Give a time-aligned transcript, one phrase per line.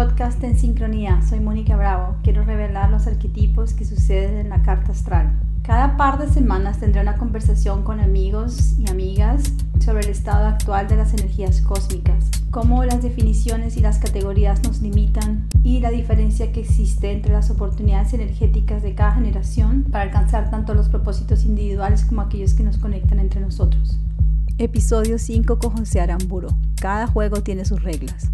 [0.00, 1.20] Podcast en sincronía.
[1.20, 2.16] Soy Mónica Bravo.
[2.22, 5.38] Quiero revelar los arquetipos que suceden en la carta astral.
[5.62, 10.88] Cada par de semanas tendré una conversación con amigos y amigas sobre el estado actual
[10.88, 16.50] de las energías cósmicas, cómo las definiciones y las categorías nos limitan y la diferencia
[16.50, 22.06] que existe entre las oportunidades energéticas de cada generación para alcanzar tanto los propósitos individuales
[22.06, 23.98] como aquellos que nos conectan entre nosotros.
[24.56, 26.56] Episodio 5 con José Aramburo.
[26.80, 28.30] Cada juego tiene sus reglas.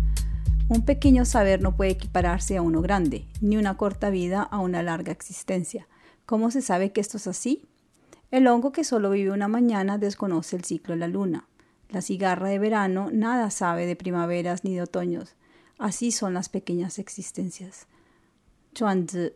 [0.68, 4.82] Un pequeño saber no puede equipararse a uno grande, ni una corta vida a una
[4.82, 5.86] larga existencia.
[6.26, 7.62] ¿Cómo se sabe que esto es así?
[8.32, 11.46] El hongo que solo vive una mañana desconoce el ciclo de la luna.
[11.88, 15.36] La cigarra de verano nada sabe de primaveras ni de otoños.
[15.78, 17.86] Así son las pequeñas existencias.
[18.74, 19.34] Chuanzi.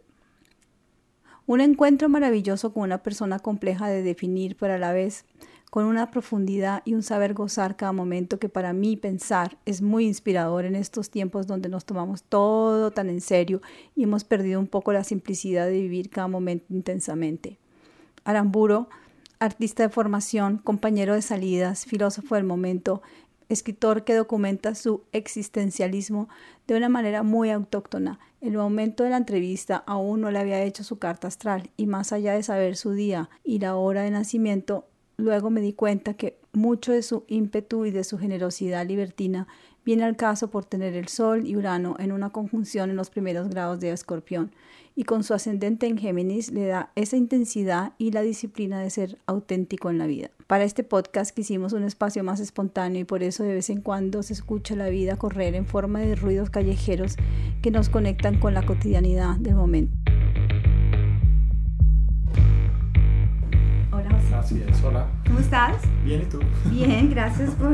[1.47, 5.25] Un encuentro maravilloso con una persona compleja de definir, pero a la vez
[5.71, 10.05] con una profundidad y un saber gozar cada momento que para mí pensar es muy
[10.05, 13.63] inspirador en estos tiempos donde nos tomamos todo tan en serio
[13.95, 17.59] y hemos perdido un poco la simplicidad de vivir cada momento intensamente.
[18.25, 18.89] Aramburo,
[19.39, 23.01] artista de formación, compañero de salidas, filósofo del momento,
[23.49, 26.29] escritor que documenta su existencialismo
[26.67, 28.19] de una manera muy autóctona.
[28.41, 32.13] El momento de la entrevista aún no le había hecho su carta astral y más
[32.13, 34.87] allá de saber su día y la hora de nacimiento,
[35.21, 39.47] Luego me di cuenta que mucho de su ímpetu y de su generosidad libertina
[39.85, 43.51] viene al caso por tener el Sol y Urano en una conjunción en los primeros
[43.51, 44.51] grados de Escorpión,
[44.97, 49.19] y con su ascendente en Géminis le da esa intensidad y la disciplina de ser
[49.27, 50.31] auténtico en la vida.
[50.47, 54.23] Para este podcast quisimos un espacio más espontáneo y por eso de vez en cuando
[54.23, 57.17] se escucha la vida correr en forma de ruidos callejeros
[57.63, 60.00] que nos conectan con la cotidianidad del momento.
[64.51, 65.07] Así es, hola.
[65.29, 65.77] ¿Cómo estás?
[66.05, 66.41] Bien, ¿y tú?
[66.65, 67.71] Bien, gracias por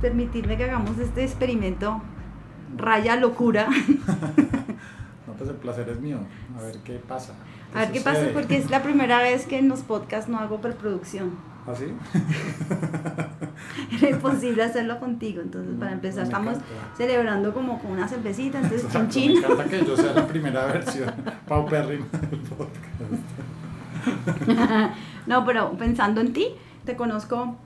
[0.00, 2.00] permitirme que hagamos este experimento
[2.76, 3.66] raya locura.
[5.26, 6.18] no, pues el placer es mío.
[6.56, 7.32] A ver qué pasa.
[7.74, 10.60] a ver qué pasa, porque es la primera vez que en los podcasts no hago
[10.60, 11.32] preproducción.
[11.66, 11.86] ¿Ah, sí?
[13.96, 16.58] Era imposible hacerlo contigo, entonces para empezar estamos
[16.96, 19.32] celebrando como con una cervecita, entonces chinchín.
[19.32, 21.12] Me encanta que yo sea la primera versión
[21.48, 22.78] paupérrima del podcast.
[25.26, 26.48] no, pero pensando en ti,
[26.84, 27.56] te conozco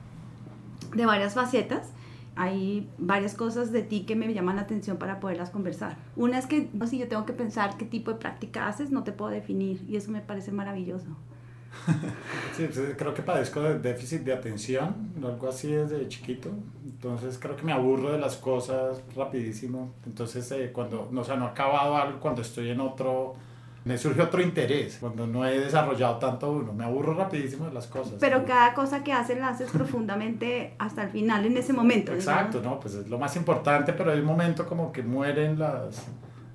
[0.95, 1.91] de varias facetas.
[2.35, 5.97] Hay varias cosas de ti que me llaman la atención para poderlas conversar.
[6.15, 9.11] Una es que si yo tengo que pensar qué tipo de práctica haces, no te
[9.11, 11.07] puedo definir y eso me parece maravilloso.
[12.55, 16.49] Sí, pues, creo que padezco de déficit de atención, algo así desde chiquito.
[16.83, 19.93] Entonces creo que me aburro de las cosas rapidísimo.
[20.05, 23.35] Entonces eh, cuando, no, o sea, no he acabado algo, cuando estoy en otro
[23.85, 26.73] me surge otro interés cuando no he desarrollado tanto uno.
[26.73, 28.15] Me aburro rapidísimo de las cosas.
[28.19, 32.13] Pero cada cosa que haces la haces profundamente hasta el final, en ese momento.
[32.13, 32.79] Exacto, ¿no?
[32.79, 36.05] Pues es lo más importante, pero hay un momento como que mueren las...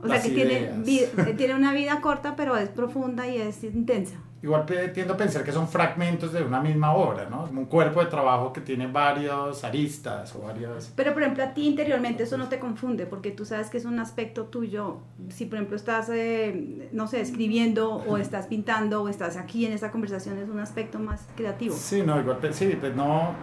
[0.02, 0.72] O sea que tiene,
[1.36, 4.16] tiene una vida corta, pero es profunda y es intensa.
[4.42, 7.44] Igual tiendo a pensar que son fragmentos de una misma obra, ¿no?
[7.44, 10.92] un cuerpo de trabajo que tiene varias aristas o varias...
[10.96, 13.84] Pero, por ejemplo, a ti interiormente eso no te confunde, porque tú sabes que es
[13.84, 14.98] un aspecto tuyo.
[15.28, 19.74] Si, por ejemplo, estás, eh, no sé, escribiendo o estás pintando o estás aquí en
[19.74, 21.76] esta conversación, es un aspecto más creativo.
[21.76, 23.36] Sí, no, igual, sí, pues no...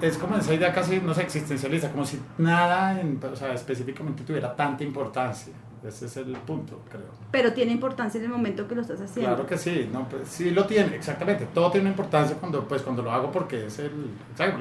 [0.00, 4.54] Es como esa idea casi, no sé, existencialista, como si nada, o sea, específicamente tuviera
[4.54, 5.52] tanta importancia.
[5.86, 7.06] Ese es el punto, creo.
[7.30, 9.30] Pero tiene importancia en el momento que lo estás haciendo.
[9.30, 11.46] Claro que sí, no, pues, sí lo tiene, exactamente.
[11.54, 13.90] Todo tiene importancia cuando, pues, cuando lo hago porque es el,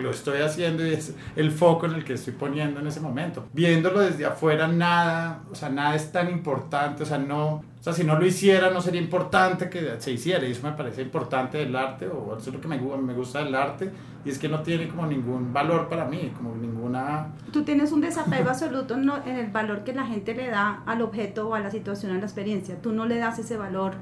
[0.02, 3.46] lo estoy haciendo y es el foco en el que estoy poniendo en ese momento.
[3.52, 7.94] Viéndolo desde afuera, nada, o sea, nada es tan importante, o sea, no, o sea,
[7.94, 10.46] si no lo hiciera, no sería importante que se hiciera.
[10.47, 13.44] Y eso me parece importante del arte, o eso es lo que me, me gusta
[13.44, 13.91] del arte.
[14.25, 17.34] Y es que no tiene como ningún valor para mí, como ninguna...
[17.53, 21.47] Tú tienes un desapego absoluto en el valor que la gente le da al objeto
[21.47, 22.81] o a la situación, a la experiencia.
[22.81, 23.94] Tú no le das ese valor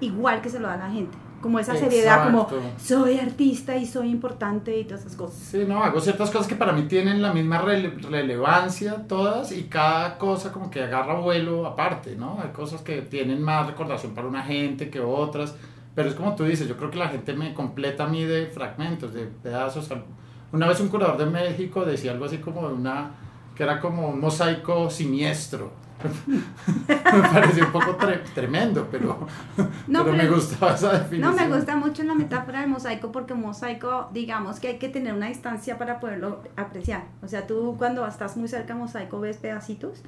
[0.00, 4.10] igual que se lo da la gente como esa seriedad, como soy artista y soy
[4.10, 5.38] importante y todas esas cosas.
[5.38, 10.18] Sí, no, hago ciertas cosas que para mí tienen la misma relevancia todas y cada
[10.18, 12.40] cosa como que agarra vuelo aparte, ¿no?
[12.42, 15.54] Hay cosas que tienen más recordación para una gente que otras,
[15.98, 18.46] pero es como tú dices, yo creo que la gente me completa a mí de
[18.46, 19.90] fragmentos, de pedazos.
[20.52, 23.10] Una vez un curador de México decía algo así como de una,
[23.56, 25.72] que era como un mosaico siniestro
[26.86, 27.96] me pareció un poco
[28.32, 29.26] tremendo, pero,
[29.88, 31.34] no, pero, me gustaba esa definición.
[31.34, 35.14] No, me gusta mucho la metáfora del mosaico porque mosaico, digamos que hay que tener
[35.14, 37.06] una distancia para poderlo apreciar.
[37.20, 40.04] O sea, tú cuando estás muy cerca del mosaico ves pedacitos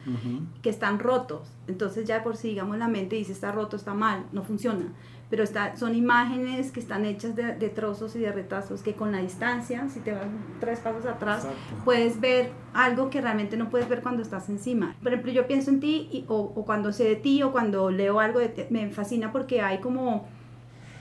[0.63, 1.49] que están rotos.
[1.67, 4.93] Entonces ya por sí, digamos, la mente dice está roto, está mal, no funciona
[5.31, 9.19] pero está, son imágenes que están hechas de, trozos y de retazos que con la
[9.19, 10.27] distancia, si te vas
[10.59, 11.47] tres pasos atrás,
[11.85, 14.97] puedes ver algo que realmente no puedes ver cuando estás encima.
[15.00, 17.91] Por ejemplo, yo pienso en ti y- o, o cuando sé de ti o cuando
[17.93, 20.27] leo algo de ti, me fascina porque hay como,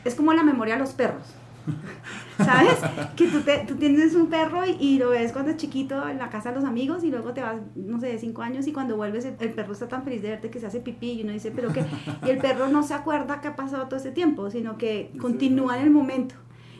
[0.06, 1.34] es como la memoria de los perros.
[2.38, 2.78] ¿Sabes?
[3.16, 6.18] Que tú, te- tú tienes un perro y, y lo ves cuando es chiquito en
[6.20, 8.72] la casa de los amigos y luego te vas, no sé, de cinco años y
[8.72, 11.24] cuando vuelves el, el perro está tan feliz de verte que se hace pipí y
[11.24, 11.84] uno dice, pero que,
[12.26, 15.78] y el perro no se acuerda que ha pasado todo ese tiempo, sino que continúa
[15.78, 16.36] en el momento.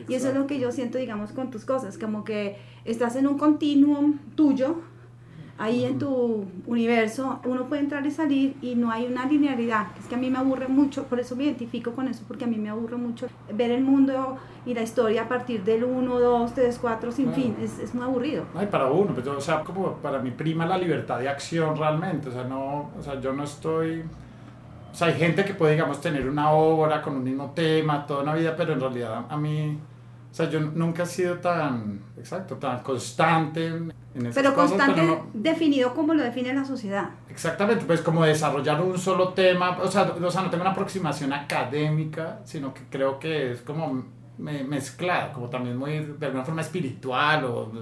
[0.08, 2.56] Y eso es lo que yo siento, digamos, con tus cosas, como que
[2.86, 4.80] estás en un continuum tuyo,
[5.60, 9.88] ahí en tu universo, uno puede entrar y salir y no hay una linealidad.
[9.98, 12.48] Es que a mí me aburre mucho, por eso me identifico con eso, porque a
[12.48, 16.54] mí me aburre mucho ver el mundo y la historia a partir del 1, 2,
[16.54, 17.42] 3, 4, sin Claro.
[17.42, 17.56] fin.
[17.62, 18.44] Es, es muy aburrido.
[18.54, 21.28] No, y para uno, pues yo, o sea, como para mi prima la libertad de
[21.28, 24.02] acción realmente, o sea, no, o sea, yo no estoy,
[24.92, 28.22] o sea, hay gente que puede, digamos, tener una obra con un mismo tema toda
[28.22, 29.78] una vida, pero en realidad a mí,
[30.30, 35.00] o sea, yo nunca he sido tan, exacto, tan constante en esas Pero cosas, constante
[35.00, 37.10] pero no- definido como lo define la sociedad.
[37.28, 41.32] Exactamente, pues como desarrollar un solo tema, o sea, o sea, no tengo una aproximación
[41.32, 44.04] académica, sino que creo que es como
[44.38, 47.72] me- mezclada, como también muy, de alguna forma espiritual o...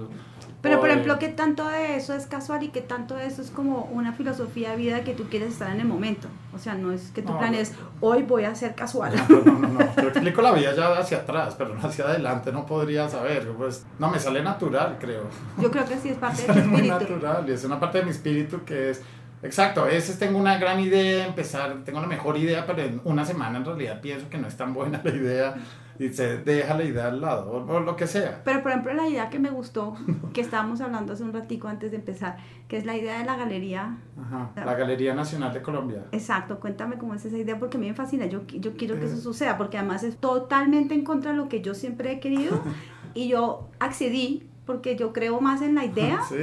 [0.61, 3.49] Pero, por ejemplo, ¿qué tanto de eso es casual y qué tanto de eso es
[3.49, 6.27] como una filosofía de vida que tú quieres estar en el momento?
[6.53, 9.13] O sea, no es que tú No, planees, hoy voy a ser casual.
[9.29, 9.95] No, no, no, no.
[10.01, 13.47] Yo explico la vida ya hacia atrás, pero no hacia adelante, no podría saber.
[13.57, 15.23] Pues, no, me sale natural, creo.
[15.57, 17.13] Yo creo que sí es parte de sale tu muy espíritu.
[17.13, 19.01] natural y es una parte de mi espíritu que es.
[19.41, 23.23] Exacto, a veces tengo una gran idea, empezar, tengo la mejor idea, pero en una
[23.23, 25.55] semana en realidad pienso que no es tan buena la idea
[25.99, 28.41] y se deja la idea al lado, o, o lo que sea.
[28.45, 29.95] Pero, por ejemplo, la idea que me gustó,
[30.33, 32.37] que estábamos hablando hace un ratico antes de empezar,
[32.69, 33.97] que es la idea de la galería.
[34.19, 34.51] Ajá.
[34.55, 36.05] La Galería Nacional de Colombia.
[36.13, 38.25] Exacto, cuéntame cómo es esa idea, porque a mí me fascina.
[38.27, 39.21] Yo, yo quiero que eso Eh.
[39.21, 42.59] suceda, porque además es totalmente en contra de lo que yo siempre he querido.
[43.13, 46.35] y yo accedí porque yo creo más en la idea Sí,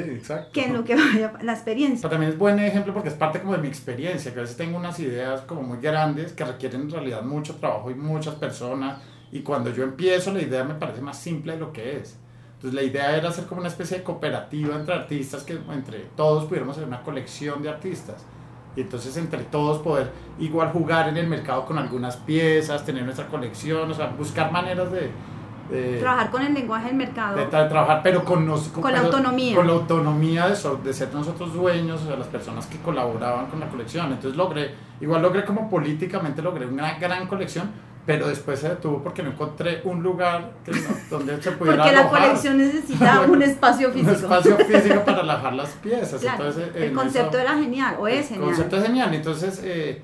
[0.52, 2.00] que en lo que vaya la experiencia.
[2.02, 4.56] Pero también es buen ejemplo porque es parte como de mi experiencia, que a veces
[4.56, 8.98] tengo unas ideas como muy grandes que requieren en realidad mucho trabajo y muchas personas
[9.32, 12.18] y cuando yo empiezo la idea me parece más simple de lo que es.
[12.54, 16.44] Entonces la idea era hacer como una especie de cooperativa entre artistas que entre todos
[16.46, 18.24] pudiéramos hacer una colección de artistas.
[18.76, 23.26] Y entonces entre todos poder igual jugar en el mercado con algunas piezas, tener nuestra
[23.26, 25.10] colección, o sea, buscar maneras de...
[25.70, 27.36] de- Trabajar con el lenguaje del mercado.
[27.36, 29.56] de tra- trabajar, pero con, nos, Con la pero- autonomía.
[29.56, 33.46] Con la autonomía de, so- de ser nosotros dueños, o sea, las personas que colaboraban
[33.46, 34.06] con la colección.
[34.12, 37.70] Entonces logré, igual logré como políticamente, logré una gran colección,
[38.06, 40.78] pero después se detuvo porque no encontré un lugar que no-
[41.10, 44.12] donde se pudiera Porque la alojar colección necesita un espacio un físico.
[44.12, 46.20] espacio físico para alojar las piezas.
[46.20, 48.44] Claro, Entonces, el concepto era genial, o es el genial.
[48.44, 49.12] concepto es genial.
[49.14, 50.00] Entonces, eh,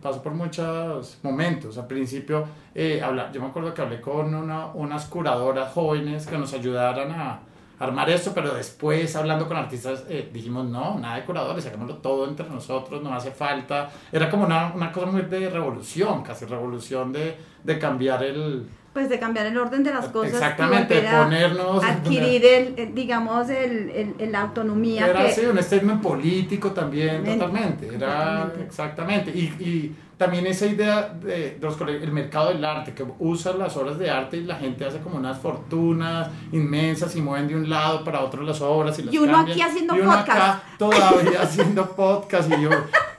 [0.00, 1.76] pasó por muchos momentos.
[1.76, 2.44] Al principio,
[2.74, 7.10] eh, habla- yo me acuerdo que hablé con una- unas curadoras jóvenes que nos ayudaran
[7.10, 7.40] a
[7.80, 12.28] armar esto, pero después, hablando con artistas, eh, dijimos, no, nada de curadores, hagámoslo todo
[12.28, 13.90] entre nosotros, no hace falta.
[14.12, 18.68] Era como una, una cosa muy de revolución, casi revolución de, de cambiar el...
[18.92, 20.34] Pues de cambiar el orden de las cosas.
[20.34, 21.84] Exactamente, a ponernos...
[21.84, 25.28] Adquirir el, el, digamos, el, el- autonomía Era que...
[25.28, 27.86] así, un statement político también, Men- totalmente.
[27.86, 28.62] Era Totalmente.
[28.64, 29.30] exactamente.
[29.30, 33.96] Y, y también esa idea de los el mercado del arte, que usa las obras
[33.98, 38.02] de arte y la gente hace como unas fortunas inmensas y mueven de un lado
[38.04, 39.52] para otro las obras y las Y uno cambian.
[39.58, 40.30] aquí haciendo y uno podcast.
[40.38, 42.70] acá todavía haciendo podcast y yo,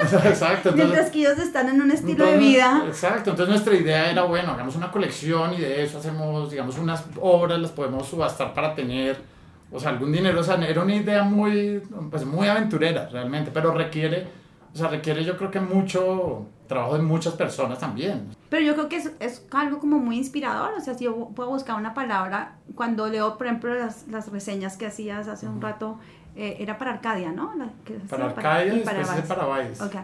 [0.25, 0.69] exacto.
[0.69, 2.83] entonces- Mientras que ellos están en un estilo de entonces, vida.
[2.87, 7.03] Exacto, entonces nuestra idea era, bueno, hagamos una colección y de eso hacemos, digamos, unas
[7.19, 9.17] obras, las podemos subastar para tener,
[9.71, 13.73] o sea, algún dinero, o sea, era una idea muy, pues muy aventurera realmente, pero
[13.73, 14.27] requiere,
[14.73, 18.29] o sea, requiere yo creo que mucho trabajo de muchas personas también.
[18.49, 20.73] Pero yo creo que es, es algo como muy inspirador.
[20.77, 24.77] O sea, si yo puedo buscar una palabra, cuando leo, por ejemplo, las, las reseñas
[24.77, 25.99] que hacías hace un rato,
[26.35, 27.53] eh, era para Arcadia, ¿no?
[27.57, 28.91] La- que Para Arcadia y Vice.
[29.01, 29.83] hice para Vice.
[29.83, 29.95] Ok.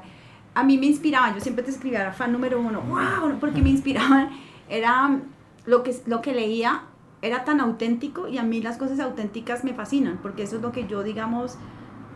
[0.53, 4.29] A mí me inspiraba, yo siempre te escribía, fan número uno, wow, porque me inspiraban,
[4.69, 5.19] era
[5.65, 6.81] lo que, lo que leía,
[7.21, 10.71] era tan auténtico y a mí las cosas auténticas me fascinan, porque eso es lo
[10.71, 11.57] que yo, digamos,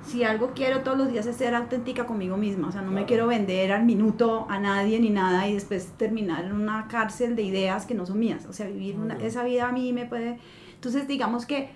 [0.03, 3.06] si algo quiero todos los días es ser auténtica conmigo misma, o sea, no me
[3.06, 7.44] quiero vender al minuto a nadie ni nada y después terminar en una cárcel de
[7.44, 10.39] ideas que no son mías, o sea, vivir una- esa vida a mí me puede...
[10.74, 11.70] Entonces, digamos que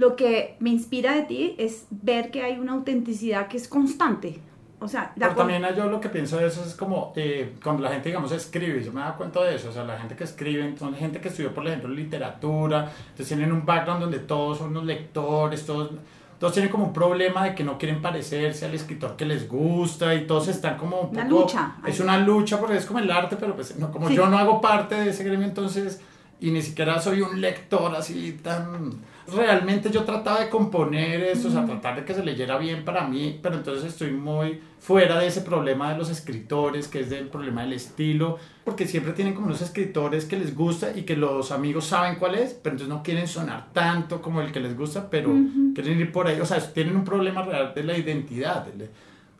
[0.00, 4.40] lo que me inspira de ti es ver que hay una autenticidad que es constante.
[4.82, 7.90] O sea, Pero también yo lo que pienso de eso es como eh, cuando la
[7.90, 10.74] gente, digamos, escribe, yo me da cuenta de eso, o sea, la gente que escribe,
[10.78, 14.86] son gente que estudió, por ejemplo, literatura, entonces tienen un background donde todos son unos
[14.86, 15.90] lectores, todos,
[16.38, 20.14] todos tienen como un problema de que no quieren parecerse al escritor que les gusta
[20.14, 21.74] y todos están como un Una poco- lucha.
[21.86, 24.14] Es una lucha porque es como el arte, pero pues no, como Sí.
[24.14, 26.00] yo no hago parte de ese gremio, entonces,
[26.40, 28.92] y ni siquiera soy un lector así tan...
[29.34, 33.06] Realmente yo trataba de componer eso, o sea, tratar de que se leyera bien para
[33.06, 37.28] mí, pero entonces estoy muy fuera de ese problema de los escritores, que es del
[37.28, 41.52] problema del estilo, porque siempre tienen como unos escritores que les gusta y que los
[41.52, 45.10] amigos saben cuál es, pero entonces no quieren sonar tanto como el que les gusta,
[45.10, 45.34] pero
[45.74, 48.66] quieren ir por ahí, o sea, tienen un problema real de la identidad,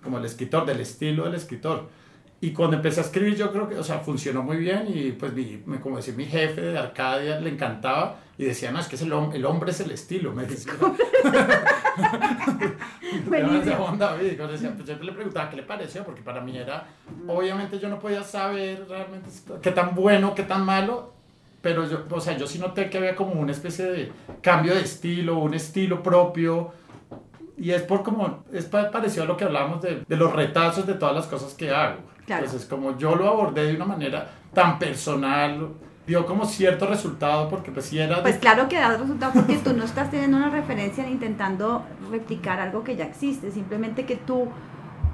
[0.03, 1.89] como el escritor, del estilo del escritor.
[2.43, 5.35] Y cuando empecé a escribir yo creo que, o sea, funcionó muy bien y pues
[5.35, 9.03] mi, como decía mi jefe de Arcadia le encantaba y decía, no, es que es
[9.03, 10.73] el, el hombre es el estilo, me decía.
[13.79, 16.87] onda, decía, pues yo le preguntaba qué le pareció, porque para mí era,
[17.29, 19.29] obviamente yo no podía saber realmente
[19.61, 21.13] qué tan bueno, qué tan malo,
[21.61, 24.81] pero yo, o sea, yo sí noté que había como una especie de cambio de
[24.81, 26.73] estilo, un estilo propio,
[27.59, 30.95] y es por como, es parecido a lo que hablábamos de, de los retazos de
[30.95, 31.99] todas las cosas que hago.
[32.39, 35.71] Entonces, como yo lo abordé de una manera tan personal,
[36.07, 38.23] dio como cierto resultado porque pues si era...
[38.23, 42.61] Pues claro que da resultado porque tú no estás teniendo una referencia ni intentando replicar
[42.61, 44.49] algo que ya existe, simplemente que tu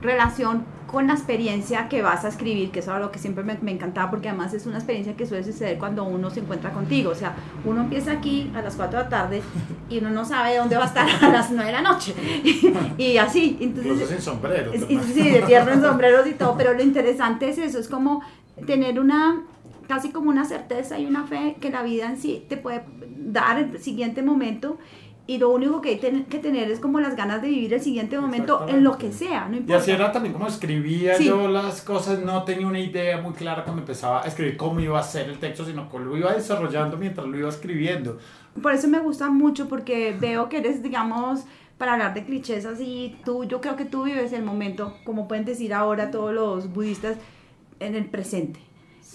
[0.01, 3.59] relación con la experiencia que vas a escribir, que eso es lo que siempre me,
[3.61, 7.11] me, encantaba porque además es una experiencia que suele suceder cuando uno se encuentra contigo,
[7.11, 7.35] o sea,
[7.65, 9.43] uno empieza aquí a las 4 de la tarde
[9.91, 12.15] y uno no sabe dónde va a estar a las 9 de la noche
[12.99, 14.09] y, así, entonces...
[14.09, 14.73] sin sombrero.
[14.73, 18.23] sí, de tierra en sombreros y todo, pero lo interesante es eso, es como
[18.67, 19.43] tener una
[19.89, 22.85] casi como una certeza y una fe que la vida en sí te puede
[23.17, 24.79] dar el siguiente momento
[25.29, 28.19] y lo único que hay que tener es como las ganas de vivir el siguiente
[28.19, 29.73] momento en lo que sea, no importa.
[29.73, 33.65] Y así era también como escribía yo las cosas, no tenía una idea muy clara
[33.65, 36.97] cuando empezaba a escribir cómo iba a ser el texto, sino cómo lo iba desarrollando
[36.97, 38.19] mientras lo iba escribiendo.
[38.63, 41.45] Por eso me gusta mucho porque veo que eres, digamos,
[41.77, 45.45] para hablar de clichés así, tú, yo creo que tú vives el momento, como pueden
[45.45, 47.17] decir ahora todos los budistas,
[47.81, 48.61] en el presente.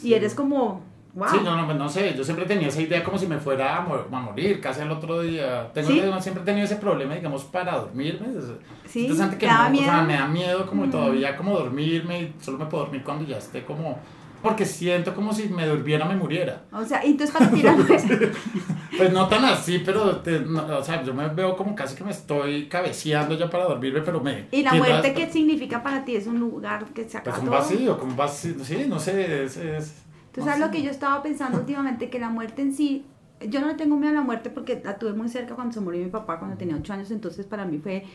[0.04, 0.82] Y eres como
[1.14, 3.78] Sí, no, no, pues no sé, yo siempre tenía esa idea como si me fuera
[3.78, 5.70] a, morir casi el otro día.
[5.74, 8.28] Tengo, siempre he tenido ese problema, digamos, para dormirme.
[8.88, 12.58] Sí, interesante que no, O sea, me da miedo como todavía como dormirme y solo
[12.58, 14.00] me puedo dormir cuando ya esté como...
[14.42, 16.64] Porque siento como si me durmiera, me muriera.
[16.72, 17.86] O sea, ¿y tú es para tirarme?
[18.98, 22.68] pues no tan así, pero o sea, yo me veo como casi que me estoy
[22.68, 24.48] cabeceando ya para dormirme, pero me...
[24.50, 26.16] ¿Y la muerte qué significa para ti?
[26.16, 29.44] ¿Es un lugar que se acaba Pues un vacío, como un vacío, sí, no sé,
[29.44, 30.01] es
[30.32, 33.06] Tú sabes lo que yo estaba pensando últimamente, que la muerte en sí,
[33.48, 35.82] yo no le tengo miedo a la muerte porque la tuve muy cerca cuando se
[35.82, 38.06] murió mi papá, cuando tenía 8 años, entonces para mí fue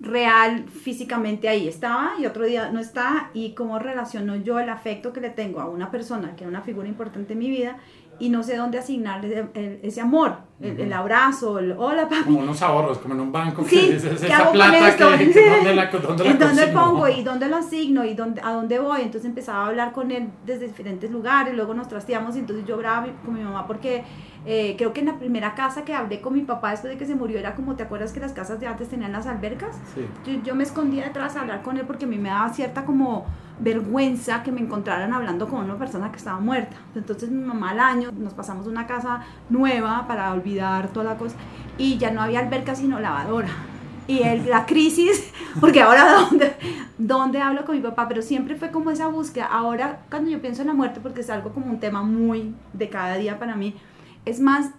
[0.00, 3.30] real físicamente ahí estaba y otro día no está.
[3.34, 6.62] Y cómo relaciono yo el afecto que le tengo a una persona que era una
[6.62, 7.78] figura importante en mi vida
[8.18, 9.48] y no sé dónde asignarle
[9.82, 12.24] ese amor, el, abrazo, el hola papi.
[12.24, 13.64] Como unos ahorros, como en un banco.
[13.64, 15.10] Sí, que ¿qué hago con esto?
[15.10, 17.08] ¿dónde la, dónde dónde pongo?
[17.08, 18.04] ¿Y dónde lo asigno?
[18.04, 19.02] ¿Y dónde, a dónde voy?
[19.02, 22.74] Entonces empezaba a hablar con él desde diferentes lugares, luego nos trasteamos y entonces yo
[22.74, 24.02] hablaba con mi mamá porque
[24.46, 27.06] eh, creo que en la primera casa que hablé con mi papá después de que
[27.06, 29.76] se murió era como, ¿te acuerdas que las casas de antes tenían las albercas?
[29.94, 30.06] Sí.
[30.26, 32.84] Yo, yo me escondía detrás a hablar con él porque a mí me daba cierta
[32.84, 33.26] como
[33.60, 36.76] vergüenza que me encontraran hablando con una persona que estaba muerta.
[36.94, 41.36] Entonces mi mamá al año nos pasamos una casa nueva para olvidar toda la cosa
[41.76, 43.48] y ya no había alberca sino lavadora.
[44.06, 46.54] Y el, la crisis, porque ahora ¿dónde,
[46.96, 48.08] ¿dónde hablo con mi papá?
[48.08, 49.46] Pero siempre fue como esa búsqueda.
[49.46, 52.88] Ahora cuando yo pienso en la muerte, porque es algo como un tema muy de
[52.88, 53.74] cada día para mí,
[54.28, 54.72] es más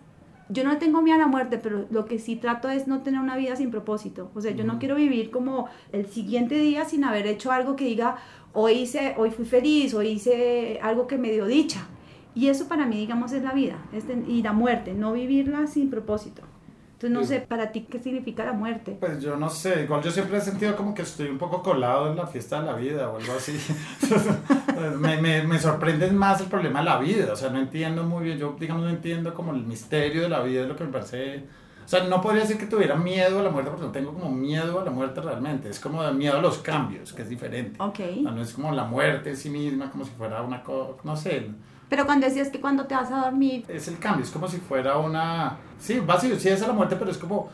[0.52, 3.22] yo no tengo miedo a la muerte, pero lo que sí trato es no tener
[3.22, 4.32] una vida sin propósito.
[4.34, 7.86] O sea, yo no quiero vivir como el siguiente día sin haber hecho algo que
[7.86, 8.18] diga,
[8.54, 11.88] hoy hice, hoy fui feliz, hoy hice algo que me dio dicha.
[12.34, 13.78] Y eso para mí, digamos, es la vida
[14.28, 16.42] y la muerte, no vivirla sin propósito.
[17.02, 18.98] Entonces no sé para ti qué significa la muerte.
[19.00, 22.12] Pues yo no sé, igual yo siempre he sentido como que estoy un poco colado
[22.12, 23.58] en la fiesta de la vida o algo así.
[25.00, 28.26] me, me, me, sorprende más el problema de la vida, o sea, no entiendo muy
[28.26, 30.92] bien, yo digamos no entiendo como el misterio de la vida, es lo que me
[30.92, 31.46] parece...
[31.86, 34.30] O sea, no podría decir que tuviera miedo a la muerte porque no tengo como
[34.30, 37.82] miedo a la muerte realmente, es como miedo a los cambios, que es diferente.
[37.82, 38.00] Ok.
[38.24, 41.50] no es como la muerte en sí misma, como si fuera una cosa, no sé
[41.90, 43.66] pero cuando decías que cuando te vas a dormir...
[43.68, 45.58] Es el cambio, es como si fuera una...
[45.80, 47.50] Sí, vacío, sí es la muerte, pero es como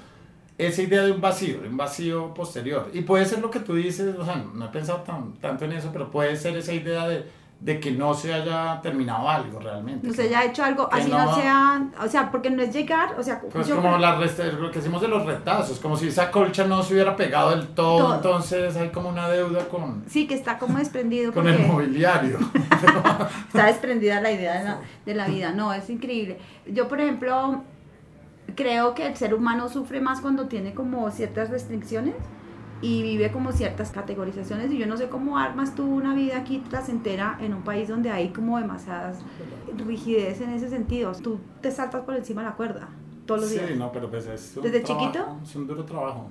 [0.58, 2.90] esa idea de un vacío, de un vacío posterior.
[2.94, 5.04] Y puede ser lo que tú dices, o sea, no he pensado
[5.42, 7.26] tanto en eso, pero puede ser esa idea de
[7.60, 10.08] de que no se haya terminado algo realmente.
[10.08, 13.24] No se haya hecho algo, así no, sea, o sea, porque no es llegar, o
[13.24, 13.42] sea...
[13.42, 16.94] Pues como la lo que decimos de los retazos, como si esa colcha no se
[16.94, 20.04] hubiera pegado del todo, entonces hay como una deuda con...
[20.08, 21.34] Sí, que está como desprendido.
[21.34, 22.38] con el mobiliario.
[23.48, 26.38] está desprendida la idea de la, de la vida, no, es increíble.
[26.68, 27.64] Yo, por ejemplo,
[28.56, 32.16] creo que el ser humano sufre más cuando tiene como ciertas restricciones
[32.82, 36.60] y vive como ciertas categorizaciones y yo no sé cómo armas tú una vida aquí
[36.70, 39.20] trasentera en un país donde hay como demasiadas
[39.86, 41.12] rigidez en ese sentido.
[41.14, 42.90] Tú te saltas por encima de la cuerda.
[43.26, 43.76] todos los sí, días.
[43.78, 45.38] no, pero pues es un ¿Desde trabajo, chiquito?
[45.44, 46.30] Es un duro trabajo.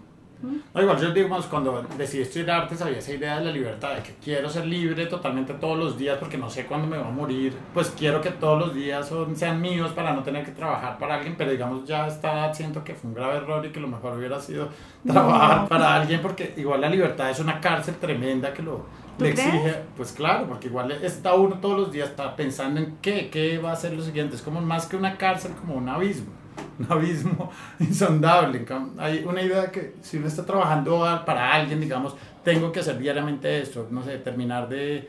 [0.75, 4.03] No, igual yo digamos, cuando decidí estudiar arte, sabía esa idea de la libertad, de
[4.03, 7.11] que quiero ser libre totalmente todos los días porque no sé cuándo me va a
[7.11, 7.55] morir.
[7.73, 11.17] Pues quiero que todos los días son, sean míos para no tener que trabajar para
[11.17, 13.81] alguien, pero digamos ya a esta edad siento que fue un grave error y que
[13.81, 14.69] lo mejor hubiera sido
[15.07, 18.85] trabajar para alguien porque igual la libertad es una cárcel tremenda que lo
[19.21, 19.77] exige.
[19.97, 23.73] Pues claro, porque igual está uno todos los días está pensando en qué, qué va
[23.73, 24.37] a ser lo siguiente.
[24.37, 26.44] Es como más que una cárcel, como un abismo
[26.79, 28.65] un abismo insondable.
[28.99, 33.61] Hay una idea que si uno está trabajando para alguien, digamos, tengo que hacer diariamente
[33.61, 35.09] esto, no sé, terminar de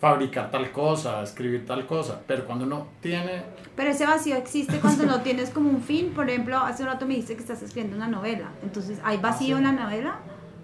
[0.00, 3.42] fabricar tal cosa, escribir tal cosa, pero cuando uno tiene,
[3.76, 6.12] Pero ese vacío existe cuando no tienes como un fin.
[6.14, 8.48] Por ejemplo, hace un rato me dijiste que estás escribiendo una novela.
[8.62, 9.64] Entonces, ¿hay vacío Ah, sí.
[9.66, 10.18] en la novela?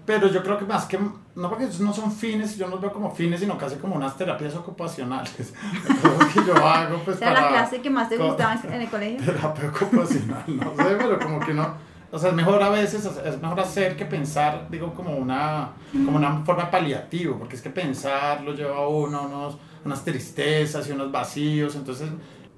[0.07, 0.97] pero yo creo que más que,
[1.37, 4.17] no porque no son fines, yo no los veo como fines, sino casi como unas
[4.17, 5.53] terapias ocupacionales,
[6.01, 7.41] cosas que yo hago pues sea, para...
[7.41, 9.23] la clase que más te gustaba en el colegio.
[9.23, 11.75] terapia ocupacional, no sé, pero como que no,
[12.11, 16.17] o sea, es mejor a veces, es mejor hacer que pensar, digo, como una, como
[16.17, 20.91] una forma paliativa, porque es que pensar lo lleva a uno unos, unas tristezas y
[20.91, 22.09] unos vacíos, entonces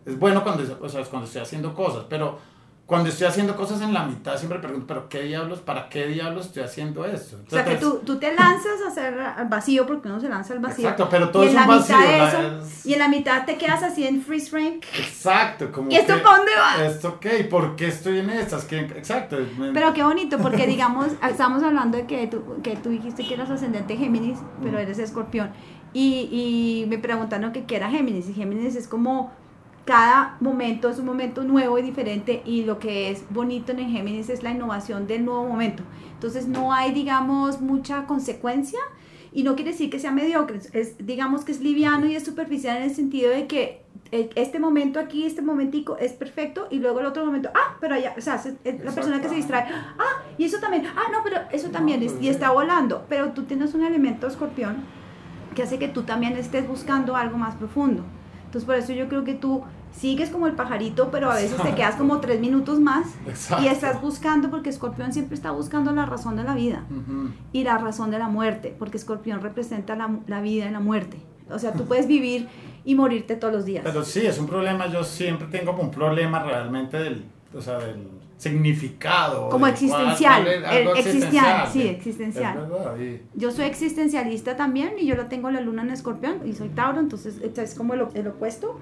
[0.06, 2.40] es bueno cuando, o sea, cuando estoy haciendo cosas, pero
[2.89, 6.48] cuando estoy haciendo cosas en la mitad siempre pregunto, pero ¿qué diablos, para qué diablos
[6.48, 7.38] estoy haciendo esto?
[7.46, 10.53] O sea, que tú, tú te lanzas a hacer al vacío porque uno se lanza
[10.53, 10.86] al vacío.
[10.86, 11.96] Exacto, pero todo y es en un la vacío.
[11.98, 12.53] mitad
[12.84, 14.79] y en la mitad te quedas así en freeze frame.
[14.98, 16.84] Exacto, como ¿Y esto para dónde va?
[16.84, 17.38] ¿Esto qué?
[17.38, 18.65] ¿Y por qué estoy en estas?
[18.65, 19.38] ¿Qué- Exacto.
[19.72, 23.51] Pero qué bonito, porque digamos, estamos hablando de que tú, que tú dijiste que eras
[23.51, 25.51] ascendente Géminis, pero eres escorpión.
[25.93, 26.27] Y,
[26.84, 28.27] y me preguntaron que qué era Géminis.
[28.29, 29.31] Y Géminis es como
[29.89, 32.43] cada momento es un momento nuevo y diferente.
[32.46, 35.81] Y lo que es bonito en el Géminis es la innovación del nuevo momento.
[36.13, 38.79] Entonces no hay, digamos, mucha consecuencia.
[39.31, 42.77] Y no quiere decir que sea mediocre, es, digamos que es liviano y es superficial
[42.77, 47.00] en el sentido de que eh, este momento aquí, este momentico es perfecto y luego
[47.00, 49.65] el otro momento, ah, pero allá, o sea, se- es la persona que se distrae,
[49.72, 53.29] ah, y eso también, ah, no, pero eso también es, pues y está volando, pero
[53.34, 54.77] tú tienes un elemento escorpión
[55.55, 58.03] que hace que tú también estés buscando algo más profundo.
[58.46, 59.62] Entonces por eso yo creo que tú
[59.95, 63.63] sigues como el pajarito, pero a veces te quedas como tres minutos más Exacto.
[63.63, 66.86] y estás buscando, porque escorpión siempre está buscando la razón de la vida
[67.52, 71.17] y la razón de la muerte, porque escorpión representa la, la vida y la muerte.
[71.52, 72.47] O sea, tú puedes vivir
[72.86, 73.84] y morirte todos los días.
[73.84, 74.88] Pero sí, es un problema.
[74.88, 77.25] Yo siempre tengo como un problema realmente del,
[77.56, 79.49] o sea, del significado.
[79.49, 82.69] Como del existencial, cual- el existencial, sí, existencial.
[82.99, 86.69] Y- Yo soy existencialista también y yo lo tengo la luna en escorpión y soy
[86.69, 88.80] Tauro, entonces es como el, el opuesto.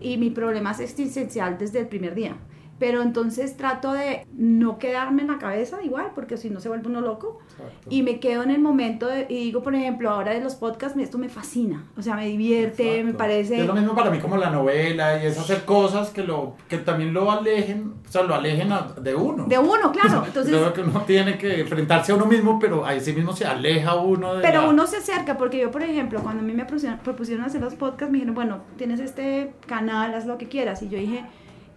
[0.00, 2.36] Y mi problema es existencial desde el primer día.
[2.78, 6.86] Pero entonces trato de no quedarme en la cabeza igual, porque si no se vuelve
[6.88, 7.38] uno loco.
[7.50, 7.88] exacto.
[7.90, 10.96] Y me quedo en el momento de- y digo, por ejemplo, ahora de los podcasts,
[10.98, 11.84] esto me fascina.
[11.96, 13.60] O sea, me divierte, me parece...
[13.60, 16.78] Es lo mismo para mí como la novela y es hacer cosas que, lo, que
[16.78, 19.46] también lo alejen, o sea, lo alejen a- de uno.
[19.46, 20.22] De uno, claro.
[20.26, 23.44] Entonces, Creo que uno tiene que enfrentarse a uno mismo, pero ahí sí mismo se
[23.44, 26.52] aleja uno de Pero la- uno se acerca, porque yo, por ejemplo, cuando a mí
[26.52, 30.46] me propusieron, propusieron hacer los podcasts, me dijeron, bueno, tienes este canal, haz lo que
[30.46, 30.80] quieras.
[30.82, 31.24] Y yo dije,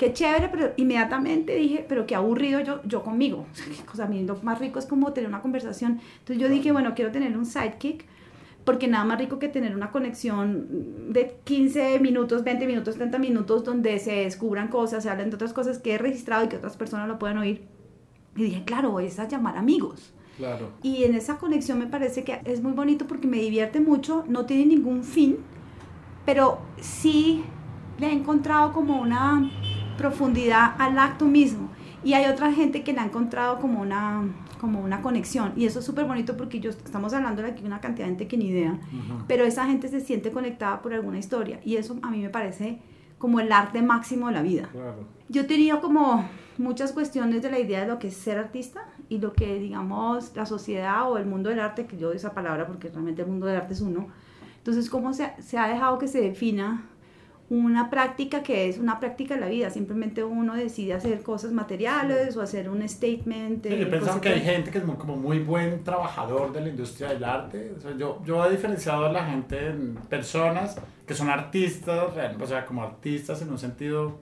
[0.01, 3.45] qué chévere, pero inmediatamente dije, pero qué aburrido yo, yo conmigo.
[3.93, 5.99] O sea, a mí lo más rico es como tener una conversación.
[6.19, 8.05] Entonces yo dije, bueno, quiero tener un sidekick,
[8.65, 13.63] porque nada más rico que tener una conexión de 15 minutos, 20 minutos, 30 minutos,
[13.63, 16.77] donde se descubran cosas, se hablen de otras cosas que he registrado y que otras
[16.77, 17.61] personas lo puedan oír.
[18.35, 20.13] Y dije, claro, es a llamar amigos.
[20.37, 20.71] Claro.
[20.81, 24.47] Y en esa conexión me parece que es muy bonito porque me divierte mucho, no
[24.47, 25.37] tiene ningún fin,
[26.25, 27.43] pero sí
[27.99, 29.51] le he encontrado como una
[30.01, 31.69] profundidad al acto mismo.
[32.03, 34.23] Y hay otra gente que le ha encontrado como una,
[34.59, 35.53] como una conexión.
[35.55, 38.27] Y eso es súper bonito porque yo, estamos hablando de aquí una cantidad de gente
[38.27, 39.23] que ni idea, Ujú.
[39.27, 41.59] pero esa gente se siente conectada por alguna historia.
[41.63, 42.79] Y eso a mí me parece
[43.19, 44.69] como el arte máximo de la vida.
[44.71, 45.05] Claro.
[45.29, 49.19] Yo tenido como muchas cuestiones de la idea de lo que es ser artista y
[49.19, 52.65] lo que, digamos, la sociedad o el mundo del arte, que yo doy esa palabra
[52.65, 54.07] porque realmente el mundo del arte es uno.
[54.57, 56.87] Entonces, ¿cómo se, se ha dejado que se defina
[57.51, 59.69] una práctica que es una práctica de la vida?
[59.69, 63.67] Simplemente uno decide hacer cosas materiales o hacer un statement.
[63.67, 66.61] Sí, yo pensaba cosas que hay gente que es muy, como muy buen trabajador de
[66.61, 67.73] la industria del arte.
[67.77, 72.47] O sea, yo, yo he diferenciado a la gente en personas que son artistas, o
[72.47, 74.19] sea, como artistas en un sentido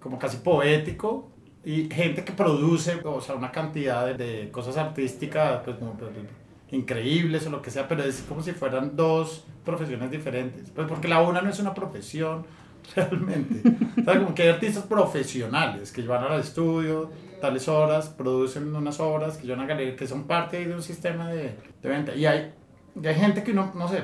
[0.00, 1.30] como casi poético,
[1.64, 6.10] y gente que produce, o sea, una cantidad de, de cosas artísticas pues, como, pues,
[6.70, 10.70] increíbles o lo que sea, pero es como si fueran dos profesiones diferentes.
[10.70, 12.44] Pues porque la una no es una profesión
[12.94, 13.62] realmente.
[14.00, 19.00] O sea, como que hay artistas profesionales que van al estudio, tales horas, producen unas
[19.00, 22.14] obras que llevan a galería, que son parte de un sistema de, de venta.
[22.14, 22.52] Y hay,
[23.00, 24.02] y hay gente que no, no sé,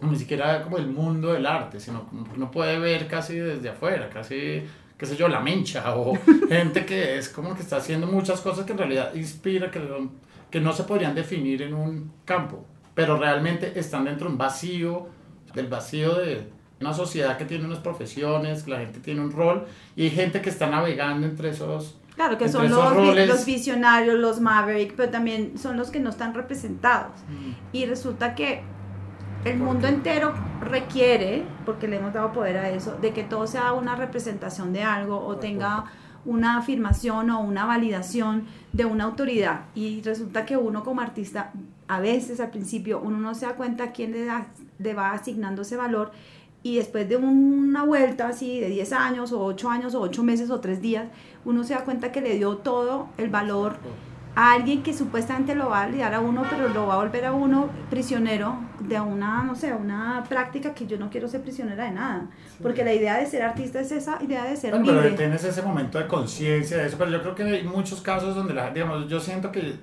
[0.00, 3.68] ni siquiera como el mundo del arte, sino como que uno puede ver casi desde
[3.68, 4.62] afuera, casi
[4.98, 6.16] qué sé yo, la mencha, o
[6.48, 9.80] gente que es como que está haciendo muchas cosas que en realidad inspira, que,
[10.52, 15.08] que no se podrían definir en un campo, pero realmente están dentro de un vacío,
[15.54, 16.46] del vacío de
[16.80, 19.64] una sociedad que tiene unas profesiones, que la gente tiene un rol,
[19.96, 24.38] y hay gente que está navegando entre esos Claro, que son los, los, visionarios, los
[24.38, 27.12] maverick, pero también son los que no están representados.
[27.26, 27.52] Mm.
[27.72, 28.62] Y resulta que
[29.46, 33.72] el mundo entero requiere, porque le hemos dado poder a eso, de que todo sea
[33.72, 35.86] una representación de algo o tenga
[36.24, 39.62] una afirmación o una validación de una autoridad.
[39.74, 41.52] Y resulta que uno como artista,
[41.88, 44.46] a veces al principio, uno no se da cuenta quién le, da,
[44.78, 46.12] le va asignando ese valor
[46.62, 50.50] y después de una vuelta así de 10 años o 8 años o 8 meses
[50.50, 51.08] o 3 días,
[51.44, 53.78] uno se da cuenta que le dio todo el valor
[54.34, 57.26] a alguien que supuestamente lo va a lidiar a uno, pero lo va a volver
[57.26, 61.84] a uno prisionero de una, no sé, una práctica que yo no quiero ser prisionera
[61.84, 62.30] de nada.
[62.62, 65.02] Porque la idea de ser artista es esa idea de ser bueno, libre.
[65.02, 68.34] Pero tienes ese momento de conciencia de eso, pero yo creo que hay muchos casos
[68.34, 69.74] donde, la, digamos, yo siento que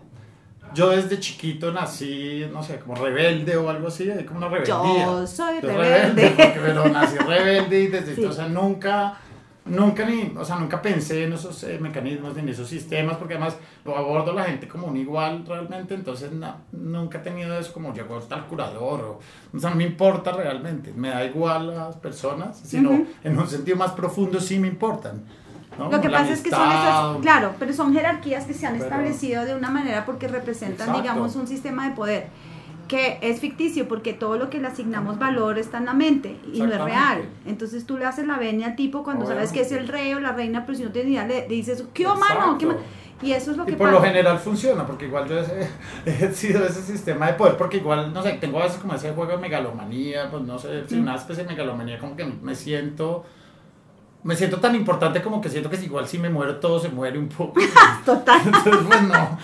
[0.73, 5.05] yo desde chiquito nací, no sé, como rebelde o algo así, como una rebeldía.
[5.05, 6.33] Yo soy rebelde.
[6.37, 9.17] pero nací rebelde y desde entonces nunca,
[9.69, 13.35] nunca ni, o sea, nunca pensé en esos eh, mecanismos ni en esos sistemas, porque
[13.35, 16.31] además lo abordo a la gente como un igual realmente, entonces
[16.71, 19.19] nunca he tenido eso como llegó hasta el curador, o,
[19.55, 23.77] o sea, no me importa realmente, me da igual las personas, sino en un sentido
[23.77, 25.23] más profundo sí me importan.
[25.77, 29.45] Lo que pasa es que son esas, claro, pero son jerarquías que se han establecido
[29.45, 32.27] de una manera porque representan, digamos, un sistema de poder
[32.89, 36.59] que es ficticio porque todo lo que le asignamos valor está en la mente y
[36.59, 37.21] no es real.
[37.45, 40.19] Entonces tú le haces la venia al tipo cuando sabes que es el rey o
[40.19, 42.57] la reina, pero si no tienes idea, le, dices, ¿qué mano?
[42.57, 42.67] ¿Qué
[43.21, 45.39] Y eso es lo que por lo general funciona, porque igual yo
[46.05, 49.11] he, sido ese sistema de poder, porque igual, no sé, tengo a veces como ese
[49.11, 50.99] juego de megalomanía, pues no sé, mm.
[50.99, 53.23] una especie de megalomanía, como que me siento
[54.21, 56.89] me siento tan importante como que siento que si igual si me muero todo se
[56.89, 57.59] muere un poco.
[58.05, 58.41] Total.
[58.45, 59.37] Entonces, pues no.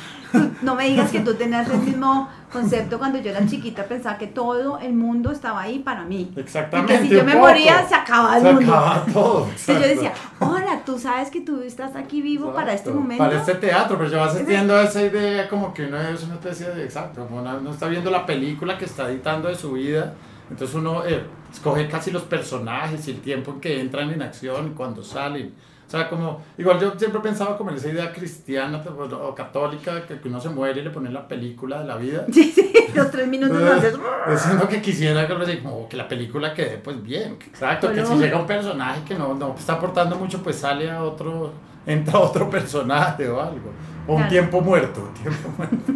[0.61, 4.27] No me digas que tú tenías el mismo concepto cuando yo era chiquita, pensaba que
[4.27, 6.29] todo el mundo estaba ahí para mí.
[6.35, 6.93] Exactamente.
[6.93, 8.73] Y que si yo me moría se acababa el se mundo.
[8.73, 9.45] Acababa todo.
[9.45, 13.23] Entonces yo decía, hola, tú sabes que tú estás aquí vivo para este momento.
[13.23, 16.69] Para este teatro, pero yo vas sintiendo esa idea como que uno es una especie
[16.71, 20.15] de, exacto, uno está viendo la película que está editando de su vida
[20.49, 24.67] entonces uno eh, escoge casi los personajes y el tiempo en que entran en acción
[24.67, 25.53] y cuando salen.
[25.87, 30.01] O sea, como, igual yo siempre pensaba como en esa idea cristiana pues, o católica,
[30.07, 32.25] que uno se muere y le pone la película de la vida.
[32.33, 33.93] Sí, sí, los tres minutos antes.
[34.29, 37.37] Es lo que quisiera que, como que la película quede pues bien.
[37.47, 41.03] Exacto, que si llega un personaje que no, no está aportando mucho, pues sale a
[41.03, 41.53] otro,
[41.85, 43.71] entra otro personaje o algo.
[44.07, 45.93] O un tiempo muerto, tiempo muerto.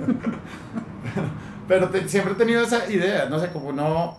[1.67, 4.17] pero, siempre he tenido esa idea, no sé, como no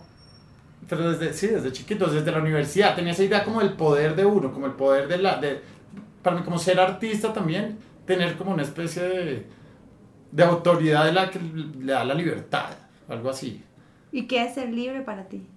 [0.91, 4.25] pero desde, sí, desde chiquitos, desde la universidad, tenía esa idea como el poder de
[4.25, 5.61] uno, como el poder de la, de,
[6.21, 9.45] para mí como ser artista también, tener como una especie de,
[10.33, 12.71] de autoridad de la que le da la libertad,
[13.07, 13.63] algo así.
[14.11, 15.47] ¿Y qué es ser libre para ti?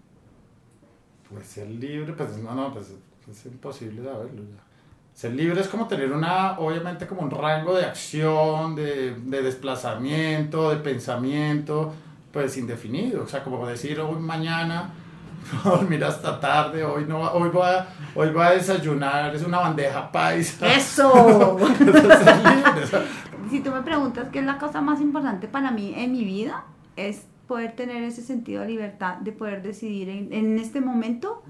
[1.29, 2.93] Pues ser libre, pues no, no, pues
[3.29, 4.63] es imposible saberlo ya.
[5.15, 10.71] Ser libre es como tener una, obviamente como un rango de acción, de, de desplazamiento,
[10.71, 11.93] de pensamiento,
[12.33, 13.25] pues indefinido.
[13.25, 14.95] O sea, como decir hoy mañana
[15.65, 19.59] a dormir hasta tarde, hoy no hoy voy a, hoy voy a desayunar, es una
[19.61, 20.73] bandeja paisa.
[20.75, 21.59] ¡Eso!
[23.51, 26.65] si tú me preguntas qué es la cosa más importante para mí en mi vida,
[26.97, 31.43] es poder tener ese sentido de libertad, de poder decidir en, en este momento,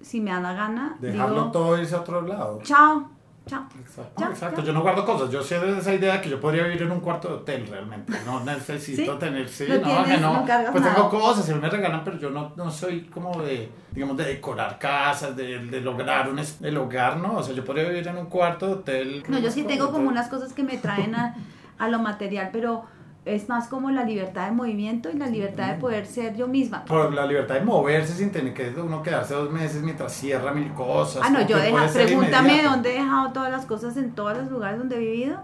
[0.00, 0.96] si me da la gana.
[1.00, 2.60] Dejarlo todo irse a otro lado.
[2.62, 3.10] Chao,
[3.46, 4.64] Exacto, exacto.
[4.64, 6.98] yo no guardo cosas, yo sé de esa idea que yo podría vivir en un
[6.98, 11.54] cuarto de hotel realmente, no necesito tener, sí, no, que no, pues tengo cosas, se
[11.54, 15.80] me regalan, pero yo no, no soy como de, digamos, de decorar casas, de, de
[15.80, 17.36] lograr un el hogar, ¿no?
[17.36, 19.22] O sea, yo podría vivir en un cuarto de hotel.
[19.28, 21.36] No, yo sí tengo como unas cosas que me traen a,
[21.78, 22.84] a lo material, pero
[23.26, 26.84] es más como la libertad de movimiento y la libertad de poder ser yo misma.
[26.84, 30.72] Por la libertad de moverse sin tener que uno quedarse dos meses mientras cierra mil
[30.72, 31.22] cosas.
[31.24, 34.78] Ah, no, yo deja, pregúntame dónde he dejado todas las cosas en todos los lugares
[34.78, 35.40] donde he vivido.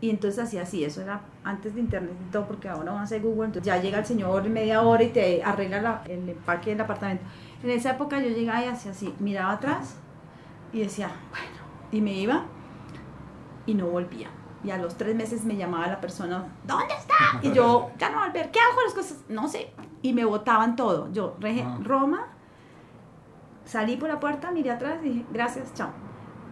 [0.00, 3.04] Y entonces así, así, eso era antes de internet y todo, porque ahora van a
[3.04, 6.70] hacer Google, entonces ya llega el señor en media hora y te arregla el parque
[6.70, 7.24] del apartamento.
[7.62, 9.96] En esa época yo llegaba y hacía así, miraba atrás
[10.72, 11.56] y decía, bueno,
[11.92, 12.44] y me iba
[13.66, 14.28] y no volvía
[14.64, 17.14] y a los tres meses me llamaba la persona, ¿dónde está?
[17.42, 19.24] Y yo, ya no, ver ¿qué hago con las cosas?
[19.28, 19.70] No sé.
[20.02, 21.10] Y me botaban todo.
[21.12, 21.78] Yo, ah.
[21.82, 22.28] Roma,
[23.64, 25.90] salí por la puerta, miré atrás y dije, gracias, chao.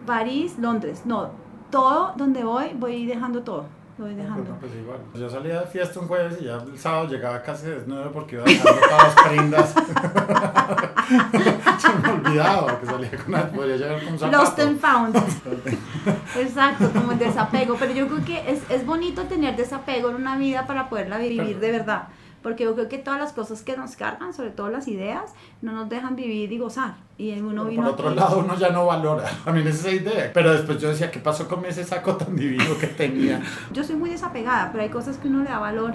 [0.05, 1.31] París, Londres, no,
[1.69, 3.65] todo donde voy, voy dejando todo.
[3.97, 4.57] Voy pues dejando.
[4.59, 4.99] pues igual.
[5.15, 8.43] Yo salía de fiesta un jueves y ya el sábado llegaba casi desnudo porque iba
[8.45, 9.75] dejando todas las prendas.
[12.13, 14.37] olvidado que salía con una, podría llevar con un zapato.
[14.37, 15.15] Lost and found.
[16.39, 17.75] Exacto, como el desapego.
[17.79, 21.59] Pero yo creo que es, es bonito tener desapego en una vida para poderla vivir
[21.59, 22.07] de verdad.
[22.43, 25.73] Porque yo creo que todas las cosas que nos cargan, sobre todo las ideas, no
[25.73, 26.93] nos dejan vivir y gozar.
[27.17, 29.27] Y uno vino por otro aquí- lado, uno ya no valora.
[29.45, 30.31] A mí esa idea.
[30.33, 33.41] Pero después yo decía, ¿qué pasó con ese saco tan divino que tenía?
[33.73, 35.93] Yo soy muy desapegada, pero hay cosas que uno le da valor.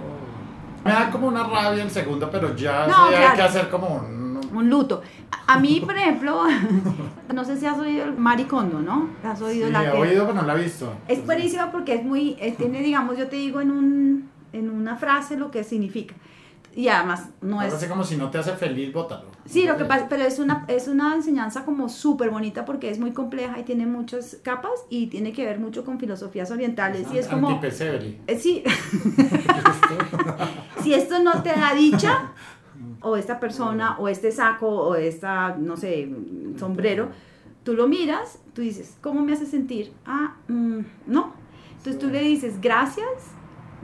[0.84, 3.36] Me da como una rabia el segundo, pero ya No, sí hay claro.
[3.36, 4.40] que hacer como un...
[4.52, 5.00] Un luto.
[5.46, 6.44] A mí, por ejemplo,
[7.34, 9.10] no sé si has oído el Maricondo, ¿no?
[9.24, 10.92] ¿Has oído Sí, la he que- oído, pero no la he visto.
[11.08, 14.96] Es buenísima porque es muy, eh, tiene, digamos, yo te digo en, un, en una
[14.96, 16.14] frase lo que significa.
[16.74, 17.82] Y además no Algo es...
[17.82, 19.24] así como si no te hace feliz, bótalo.
[19.44, 22.98] Sí, lo que pasa, pero es una, es una enseñanza como súper bonita porque es
[22.98, 27.08] muy compleja y tiene muchas capas y tiene que ver mucho con filosofías orientales.
[27.12, 27.60] Y es como...
[27.62, 28.62] Eh, sí,
[30.82, 32.32] si esto no te da dicha,
[33.02, 36.08] o esta persona, o este saco, o esta, no sé,
[36.58, 37.08] sombrero,
[37.64, 39.92] tú lo miras, tú dices, ¿cómo me hace sentir?
[40.06, 41.32] Ah, mm, no.
[41.76, 43.06] Entonces tú le dices, gracias,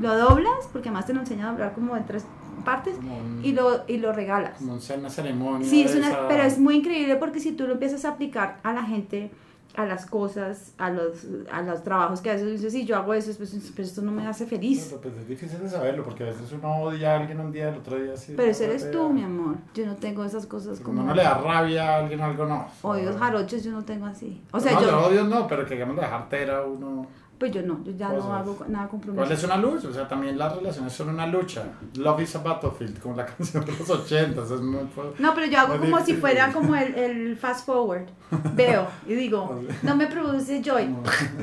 [0.01, 2.25] lo doblas, porque además te lo enseña a doblar como en tres
[2.65, 4.59] partes, un- y lo, y lo regalas.
[4.59, 5.69] Como una ceremonia.
[5.69, 8.59] Sí, es una, esa- pero es muy increíble porque si tú lo empiezas a aplicar
[8.63, 9.31] a la gente,
[9.77, 13.15] a las cosas, a los, a los trabajos que a veces dices, sí, yo hago
[13.15, 14.95] eso, pues, pero esto no me hace feliz.
[15.01, 17.77] Pues, es difícil de saberlo porque a veces uno odia a alguien un día, el
[17.77, 18.35] otro día sí.
[18.37, 19.57] Pero ese no, eres tú, mi amor.
[19.75, 22.67] Yo no tengo esas cosas Como no le da rabia a alguien algo, no.
[22.83, 24.43] odios jarochos, yo no tengo así.
[24.53, 27.07] O sea, no, yo, odio no, pero que digamos de jartera uno.
[27.39, 28.25] Pues yo no, yo ya Cosas.
[28.25, 29.33] no hago nada ¿Cuál compromiso.
[29.33, 29.89] es una lucha?
[29.89, 31.65] O sea, también las relaciones son una lucha.
[31.97, 34.51] Love is a battlefield, como la canción de los ochentas.
[34.51, 34.81] Es muy
[35.19, 38.09] No, pero yo hago como si fuera como el, el fast forward.
[38.55, 40.95] Veo y digo, no me produce joy.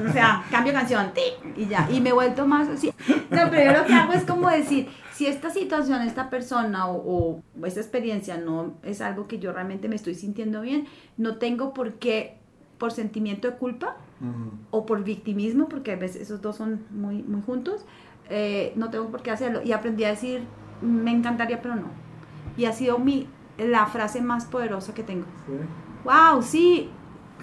[0.08, 1.12] O sea, cambio canción
[1.56, 1.88] y ya.
[1.90, 2.94] Y me he vuelto más así.
[3.30, 7.42] No, pero yo lo que hago es como decir, si esta situación, esta persona o,
[7.58, 11.74] o esta experiencia no es algo que yo realmente me estoy sintiendo bien, no tengo
[11.74, 12.38] por qué,
[12.78, 14.52] por sentimiento de culpa Ujú.
[14.72, 17.86] o por victimismo, porque a veces esos dos son muy, muy juntos,
[18.30, 19.62] eh, no tengo por qué hacerlo.
[19.64, 20.44] Y aprendí a decir,
[20.82, 21.88] me encantaría, pero no.
[22.58, 25.26] Y ha sido mi, la frase más poderosa que tengo.
[26.04, 26.90] wow, sí,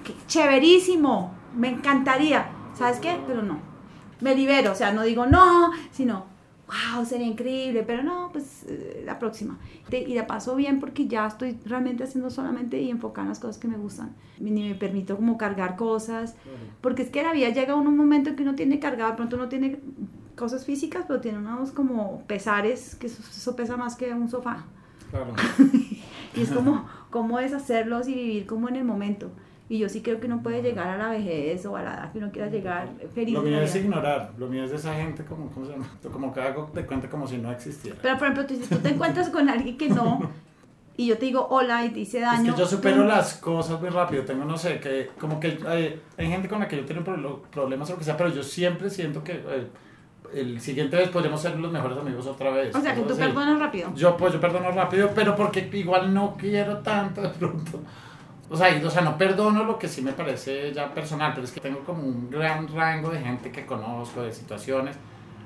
[0.05, 2.47] qué chéverísimo, me encantaría.
[2.75, 3.19] ¿Sabes qué?
[3.27, 3.59] Pero no.
[4.21, 6.25] Me libero, o sea, no digo no, sino,
[6.95, 9.59] wow, sería increíble, pero no, pues eh, la próxima.
[9.91, 13.59] Y la paso bien porque ya estoy realmente haciendo solamente y enfocada en las cosas
[13.59, 14.15] que me gustan.
[14.39, 16.35] Ni me permito como cargar cosas,
[16.81, 19.17] porque es que la vida llega a un momento en que uno tiene cargado, de
[19.17, 19.81] pronto uno tiene
[20.37, 24.65] cosas físicas, pero tiene unos como pesares, que eso, eso pesa más que un sofá.
[25.11, 25.35] Claro.
[26.35, 29.31] Y es como, cómo deshacerlos y vivir como en el momento.
[29.73, 32.13] Y yo sí creo que uno puede llegar a la vejez o a la edad
[32.13, 33.33] que uno quiera llegar feliz.
[33.33, 34.31] Lo mío es ignorar.
[34.37, 35.89] Lo mío es de esa gente como, ¿cómo se llama?
[36.13, 37.97] Como que hago de cuenta como si no existiera.
[38.03, 40.21] Pero por ejemplo, tú, si tú te encuentras con alguien que no,
[40.95, 42.53] y yo te digo hola y te hice Es daño.
[42.55, 44.25] que yo supero las cosas muy rápido.
[44.25, 47.43] Tengo, no sé, que como que hay, hay gente con la que yo tengo pro-
[47.51, 49.67] problemas o lo que sea, pero yo siempre siento que eh,
[50.35, 52.75] el siguiente vez podríamos ser los mejores amigos otra vez.
[52.77, 53.23] O sea, que tú así.
[53.23, 53.91] perdonas rápido.
[53.95, 57.81] Yo, pues, yo perdono rápido, pero porque igual no quiero tanto de pronto.
[58.53, 61.45] O sea, y- o sea, no perdono lo que sí me parece ya personal, pero
[61.47, 64.97] es que tengo como un gran rango de gente que conozco, de situaciones,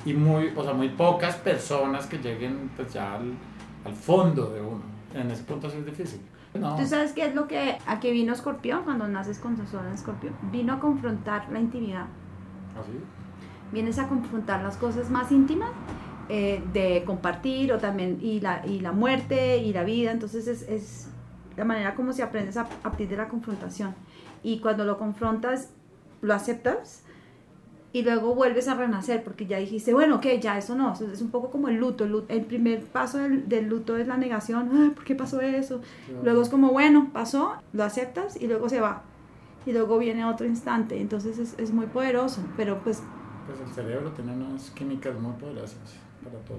[0.04, 3.32] y muy, o sea, muy pocas personas que lleguen pues ya al,
[3.84, 4.82] al fondo de uno.
[5.14, 6.20] En ese punto sí es difícil.
[6.54, 6.74] No.
[6.76, 9.84] ¿Tú sabes qué es lo que a que vino Escorpión cuando naces con su sol
[9.86, 10.34] en Escorpión?
[10.50, 12.06] Vino a confrontar la intimidad.
[12.80, 12.92] ¿Así?
[13.72, 15.70] Vienes a confrontar las cosas más íntimas
[16.28, 20.12] eh, de compartir o también y la, y la muerte y la vida.
[20.12, 21.10] Entonces es, es
[21.56, 23.94] la manera como si aprendes a, a partir de la confrontación.
[24.42, 25.70] Y cuando lo confrontas,
[26.22, 27.02] lo aceptas
[27.92, 31.22] y luego vuelves a renacer porque ya dijiste, bueno, ok, ya eso no, eso es
[31.22, 32.04] un poco como el luto.
[32.28, 35.80] El, primer paso del, del luto es la negación, "Ay, ¿por qué pasó eso?
[36.22, 39.02] Luego es como, bueno, pasó, lo aceptas y luego se va.
[39.64, 41.00] Y luego viene otro instante.
[41.00, 43.02] Entonces es, es muy poderoso, pero pues
[43.46, 46.58] Pues el cerebro tiene unas químicas muy poderosas para todo.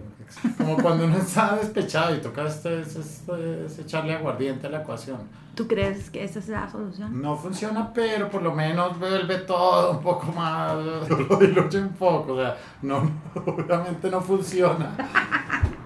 [0.57, 4.81] Como cuando uno está despechado y toca este, este- este- es echarle aguardiente a la
[4.81, 5.17] ecuación.
[5.57, 7.19] ¿tú crees que esa es la solución?
[7.19, 10.75] No funciona, pero por lo menos vuelve todo un poco más,
[11.09, 12.97] lo diluye un poco, o sea, no,
[13.35, 14.91] obviamente no funciona.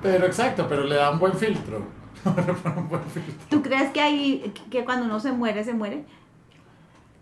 [0.02, 1.82] Pero exacto, pero le da un buen filtro.
[2.26, 3.34] Le pone un buen filtro.
[3.50, 6.06] ¿Tú crees que, hay, que cuando uno se muere, se muere?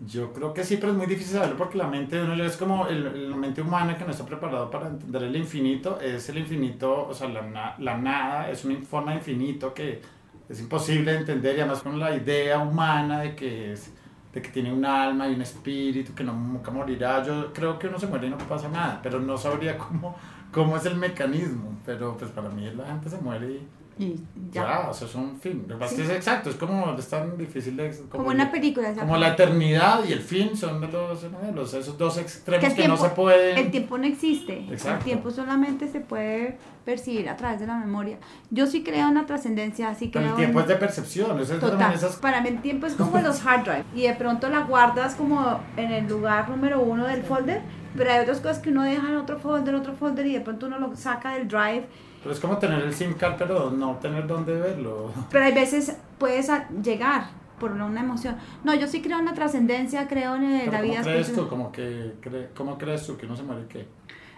[0.02, 2.56] Yo creo que sí, pero es muy difícil saberlo porque la mente de uno es
[2.56, 6.38] como el- la mente humana que no está preparado para entender el infinito, es el
[6.38, 10.00] infinito, o sea, la, la nada es una forma de infinito que
[10.48, 13.92] es imposible de entender y además con la idea humana de que es
[14.32, 17.22] de que tiene un alma y un espíritu que no nunca morirá.
[17.24, 20.16] Yo creo que uno se muere y no pasa nada, pero no sabría cómo,
[20.52, 21.78] cómo es el mecanismo.
[21.84, 23.68] Pero pues para mí la gente se muere y
[24.00, 24.16] Y
[24.50, 24.62] ya.
[24.64, 25.64] Ya, o sea, es un fin.
[25.68, 27.94] Lo que pasa es que es exacto, es como, es tan difícil de...
[28.10, 28.92] Como una película.
[28.94, 31.22] Como la eternidad y el fin son de los,
[31.54, 33.58] los- esos dos Que extremos que, no tiempo- se pueden...
[33.58, 34.64] El tiempo no existe.
[34.70, 34.98] Exacto.
[35.00, 38.16] El tiempo solamente se puede percibir a través de la memoria.
[38.50, 40.62] Yo sí creo en la trascendencia, sí Pero creo el tiempo en...
[40.64, 41.92] es de percepción, eso es Total.
[41.92, 42.16] esas...
[42.16, 45.60] Para mí el tiempo es como los hard drive y de pronto la guardas como
[45.76, 47.60] en el lugar número uno del folder,
[47.96, 50.66] pero hay otras cosas que uno deja en otro folder, otro folder y de pronto
[50.66, 51.84] uno lo saca del drive.
[52.22, 55.10] Pero es como tener el SIM card, pero no tener dónde verlo.
[55.30, 56.50] Pero hay veces puedes
[56.82, 57.28] llegar
[57.58, 58.36] por una emoción.
[58.64, 61.44] No, yo sí creo en la trascendencia, creo en eh, la ¿Cómo vida crees espiritual.
[61.46, 61.48] tú?
[61.50, 63.86] ¿Cómo, que, cre- ¿Cómo crees tú que uno se muere qué?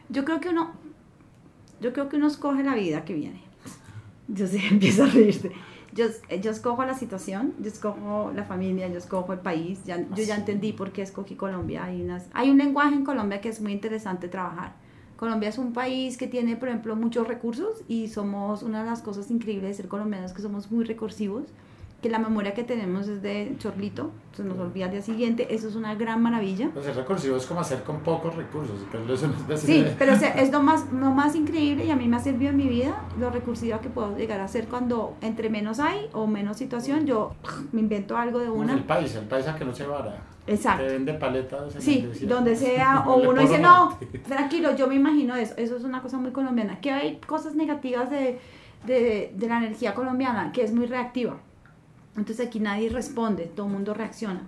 [0.09, 0.73] Yo creo que uno,
[1.81, 3.42] yo creo que uno escoge la vida que viene.
[4.29, 5.51] Yo sí empiezo a reírse.
[5.92, 6.07] Yo,
[6.40, 9.85] yo escojo la situación, yo escojo la familia, yo escojo el país.
[9.85, 10.40] Ya, yo ya Así.
[10.40, 11.85] entendí por qué escogí Colombia.
[11.85, 14.73] Hay, unas, hay un lenguaje en Colombia que es muy interesante trabajar.
[15.22, 19.02] Colombia es un país que tiene, por ejemplo, muchos recursos y somos una de las
[19.02, 21.44] cosas increíbles de ser colombianos que somos muy recursivos,
[22.02, 25.68] que la memoria que tenemos es de chorlito, se nos olvida al día siguiente, eso
[25.68, 26.70] es una gran maravilla.
[26.74, 28.74] Pues ser recursivo es como hacer con pocos recursos.
[28.90, 31.94] Pero eso no es decir- Sí, pero es lo más, lo más increíble y a
[31.94, 35.14] mí me ha servido en mi vida lo recursiva que puedo llegar a ser cuando
[35.20, 37.30] entre menos hay o menos situación, yo
[37.70, 38.72] me invento algo de una.
[38.72, 40.20] El país, el país a que no se vara.
[40.46, 40.85] Exacto.
[40.85, 41.74] Que vende paletas.
[41.76, 42.35] en Sí, desierto.
[42.35, 46.18] donde sea, o uno dice, no, tranquilo, yo me imagino eso, eso es una cosa
[46.18, 48.38] muy colombiana, que hay cosas negativas de,
[48.87, 51.38] de, de la energía colombiana, que es muy reactiva.
[52.16, 54.42] Entonces aquí nadie responde, todo el mundo reacciona.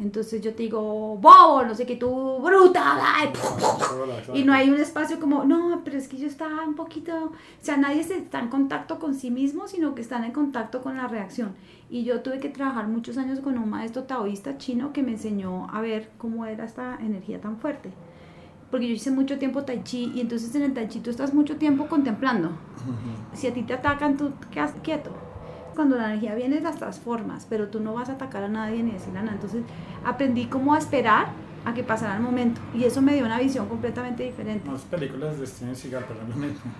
[0.00, 0.80] Entonces yo te digo,
[1.18, 3.30] bobo, no sé qué, tú, bruta, ay,
[4.32, 7.32] y no hay un espacio como, no, pero es que yo estaba un poquito, o
[7.60, 11.06] sea, nadie está en contacto con sí mismo, sino que están en contacto con la
[11.06, 11.54] reacción.
[11.90, 15.68] Y yo tuve que trabajar muchos años con un maestro taoísta chino que me enseñó
[15.72, 17.90] a ver cómo era esta energía tan fuerte.
[18.70, 21.34] Porque yo hice mucho tiempo tai chi y entonces en el tai chi tú estás
[21.34, 22.52] mucho tiempo contemplando.
[23.32, 25.10] Si a ti te atacan, tú quedas quieto.
[25.74, 28.92] Cuando la energía viene las transformas, pero tú no vas a atacar a nadie ni
[28.92, 29.34] decirle a nada.
[29.34, 29.64] Entonces
[30.04, 31.26] aprendí cómo a esperar
[31.64, 34.70] a que pasara el momento y eso me dio una visión completamente diferente.
[34.70, 36.70] Las películas de Steven Seagal, pero lo mismo.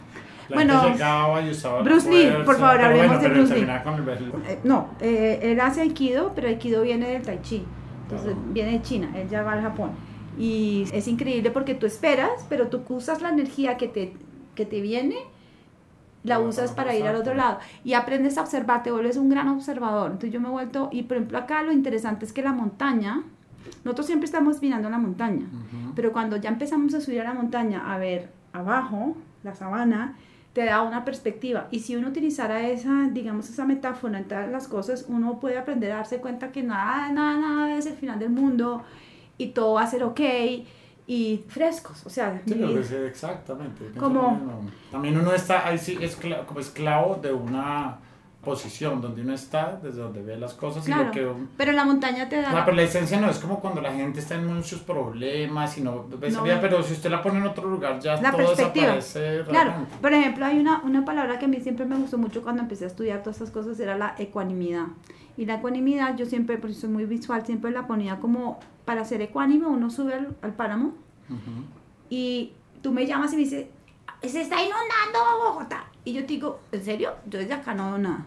[0.51, 3.61] La Bueno, llegaba y usaba Bruce Lee, por favor, hablemos bueno, de Bruce Lee.
[3.63, 3.69] el.
[4.49, 7.65] Eh, no, eh, él hace Aikido, pero Aikido viene del Tai Chi.
[8.03, 8.49] Entonces Claro.
[8.53, 9.93] viene de China, él ya va al Japón.
[10.39, 14.15] Y es increíble porque tú esperas, pero tú usas la energía que te,
[14.55, 15.17] que te viene,
[16.25, 17.59] la usas para ir al otro lado.
[17.85, 20.07] Y aprendes a observar, te vuelves un gran observador.
[20.11, 23.23] Entonces yo me he vuelto, y por ejemplo acá lo interesante es que la montaña,
[23.85, 25.47] nosotros siempre estamos mirando la montaña.
[25.47, 25.93] Ujú.
[25.95, 30.17] Pero cuando ya empezamos a subir a la montaña, a ver abajo, la sabana,
[30.53, 31.69] te da una perspectiva.
[31.71, 35.93] Y si uno utilizara esa, digamos, esa metáfora en todas las cosas, uno puede aprender
[35.93, 38.83] a darse cuenta que nada, nada, nada es el final del mundo
[39.39, 40.21] y todo va a ser ok
[41.07, 42.05] y frescos.
[42.05, 43.91] O sea, Sí, lo que sé, exactamente.
[43.99, 44.69] Como-.
[44.91, 47.99] También uno está ahí sí esclavo, como esclavo de una
[48.43, 51.85] posición donde uno está, desde donde ve las cosas y lo que uno- Pero la
[51.85, 52.51] montaña te da...
[52.53, 55.83] No, pero la esencia no es como cuando la gente está en muchos problemas y
[55.83, 56.43] no ve No.
[56.61, 58.95] pero si usted la pone en otro lugar ya La todo perspectiva.
[58.95, 59.97] desaparece Claro, realmente.
[60.01, 62.85] por ejemplo, hay una, una palabra que a mí siempre me gustó mucho cuando empecé
[62.85, 64.87] a estudiar todas estas cosas, era la ecuanimidad.
[65.37, 69.21] Y la ecuanimidad, yo siempre, porque soy muy visual, siempre la ponía como, para ser
[69.21, 70.95] ecuánime, uno sube al, al páramo
[71.29, 71.65] Ujú.
[72.09, 73.67] y tú me llamas y me dices,
[74.23, 75.85] se está inundando Bogotá.
[76.05, 77.11] Y yo te digo, ¿en serio?
[77.27, 78.25] Yo desde acá no veo nada.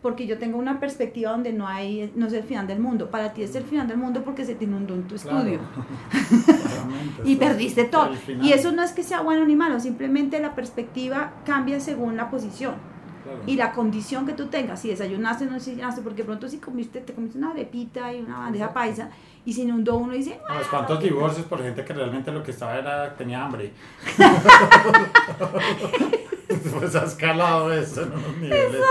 [0.00, 3.10] Porque yo tengo una perspectiva donde no hay, no es el final del mundo.
[3.10, 5.38] Para ti es el final del mundo porque se te inundó en tu Claro.
[5.38, 5.60] estudio.
[7.24, 8.10] Y perdiste todo.
[8.40, 12.30] Y eso no es que sea bueno ni malo, simplemente la perspectiva cambia según la
[12.30, 12.74] posición
[13.24, 13.40] Claro.
[13.46, 14.80] y la condición que tú tengas.
[14.80, 18.38] Si desayunaste o no desayunaste, porque pronto si comiste, te comiste una arepita y una
[18.38, 19.10] bandeja paisa
[19.44, 22.52] y se inundó uno y dice, pues, ¿Cuántos divorcios por gente que realmente lo que
[22.52, 23.72] estaba era tenía hambre?
[26.78, 28.82] pues ha escalado eso en unos niveles.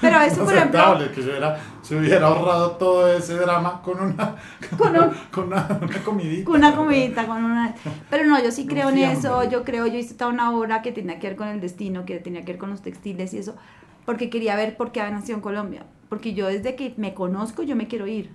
[0.00, 0.80] pero eso por ejemplo,
[1.14, 4.36] que se hubiera, se hubiera ahorrado todo ese drama con una,
[4.76, 6.44] con, un- con una, una comidita.
[6.44, 7.74] con una comidita, con una...
[8.10, 9.18] Pero no, yo sí creo en fiambre.
[9.18, 12.04] eso, yo creo, yo hice toda una obra que tenía que ver con el destino,
[12.04, 13.54] que tenía que ver con los textiles y eso,
[14.04, 15.84] porque quería ver por qué había nacido en Colombia.
[16.08, 18.30] Porque yo desde que me conozco, yo me quiero ir.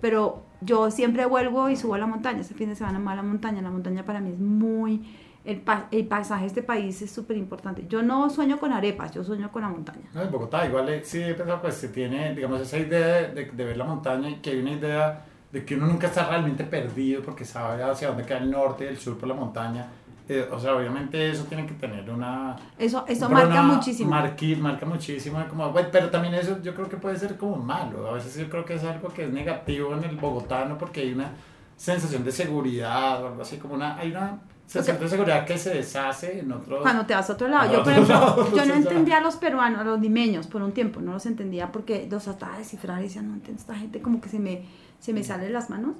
[0.00, 2.40] Pero yo siempre vuelvo y subo a la montaña.
[2.40, 3.60] Este fin de semana me voy a la montaña.
[3.62, 5.02] La montaña para mí es muy...
[5.44, 7.84] El, pa- el paisaje de este país es súper importante.
[7.88, 10.08] Yo no sueño con arepas, yo sueño con la montaña.
[10.14, 13.46] No, en Bogotá igual eh, sí he pensado pues se tiene digamos esa idea de,
[13.50, 16.62] de- ver la montaña y que hay una idea de que uno nunca está realmente
[16.64, 19.86] perdido porque sabe hacia dónde queda el norte y el sur por la montaña
[20.28, 24.08] Eh, o sea obviamente eso tiene que tener una Eso, eso marca muchísimo.
[24.14, 28.12] marqui- marca muchísimo como pero también eso yo creo que puede ser como malo a
[28.12, 31.30] veces yo creo que es algo que es negativo en el bogotano porque hay una
[31.76, 34.38] sensación de seguridad o algo así como una hay una
[34.72, 36.80] Sensación de seguridad que se deshace en otro...
[36.80, 37.72] Cuando te vas a otro lado.
[37.72, 40.72] Yo, por ejemplo, lado, yo no entendía a los peruanos, a los limeños, por un
[40.72, 44.00] tiempo, no los entendía porque los trataba de descifrar y decía, no entiendo, esta gente
[44.00, 44.62] como que se me,
[44.98, 45.96] se me sale de las manos.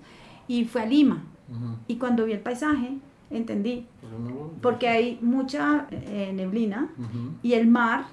[0.48, 1.22] Y fue a Lima.
[1.50, 1.76] Ujú.
[1.86, 2.96] Y cuando vi el paisaje,
[3.30, 3.86] entendí.
[4.00, 4.12] Pues
[4.60, 7.34] Porque hay mucha eh, neblina Ujú.
[7.42, 8.04] y el mar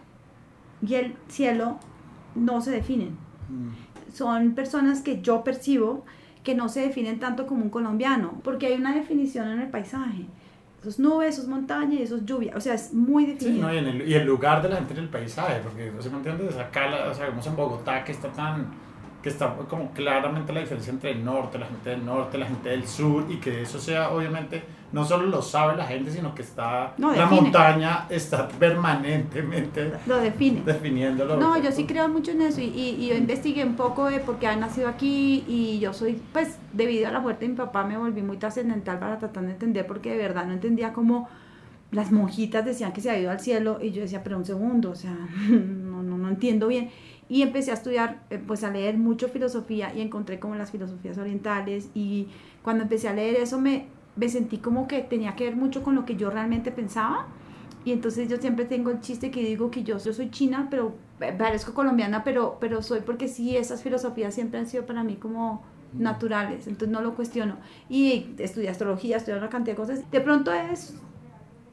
[0.85, 1.79] y el cielo
[2.35, 3.17] no se definen.
[3.49, 4.13] Mm.
[4.13, 6.05] Son personas que yo percibo
[6.43, 10.25] que no se definen tanto como un colombiano, porque hay una definición en el paisaje.
[10.81, 12.53] Esos nubes, esos montañas y esos lluvia.
[12.55, 13.67] O sea, es muy Sí, definido.
[13.67, 13.73] ¿no?
[13.73, 16.11] y, en el, y el lugar de la gente en el paisaje, porque, o sea,
[16.11, 16.55] ¿me entiendes?
[16.57, 18.67] Acá, la- o sea, vemos en Bogotá que está tan,
[19.21, 22.69] que está como claramente la diferencia entre el norte, la gente del norte, la gente
[22.69, 26.41] del sur, y que eso sea, obviamente, no solo lo sabe la gente, sino que
[26.41, 30.61] está, No, la montaña está permanentemente Lo define.
[30.65, 31.37] definiéndolo.
[31.37, 34.19] No, yo sí creo mucho en eso y, y- y yo investigué un poco de
[34.19, 37.55] por qué ha nacido aquí y yo soy, pues, debido a la muerte de mi
[37.57, 41.29] papá me volví muy trascendental para tratar de entender porque de verdad no entendía cómo
[41.91, 44.91] las monjitas decían que se había ido al cielo y yo decía, pero un segundo,
[44.91, 45.15] o sea,
[45.49, 46.89] no, no, no entiendo bien.
[47.31, 51.17] Y empecé a estudiar, eh, pues a leer mucho filosofía y encontré como las filosofías
[51.19, 52.27] orientales y
[52.63, 53.85] cuando empecé a leer eso me,
[54.19, 57.27] me sentí como que tenía que ver mucho con lo que yo realmente pensaba.
[57.85, 60.93] Y entonces yo siempre tengo el chiste que digo que yo, yo soy china, pero
[61.21, 65.15] eh, parezco colombiana, pero, pero soy porque sí, esas filosofías siempre han sido para mí
[65.15, 65.63] como
[65.93, 67.55] naturales, entonces no lo cuestiono.
[67.87, 70.11] Y estudié astrología, estudié una cantidad de cosas.
[70.11, 70.95] De pronto es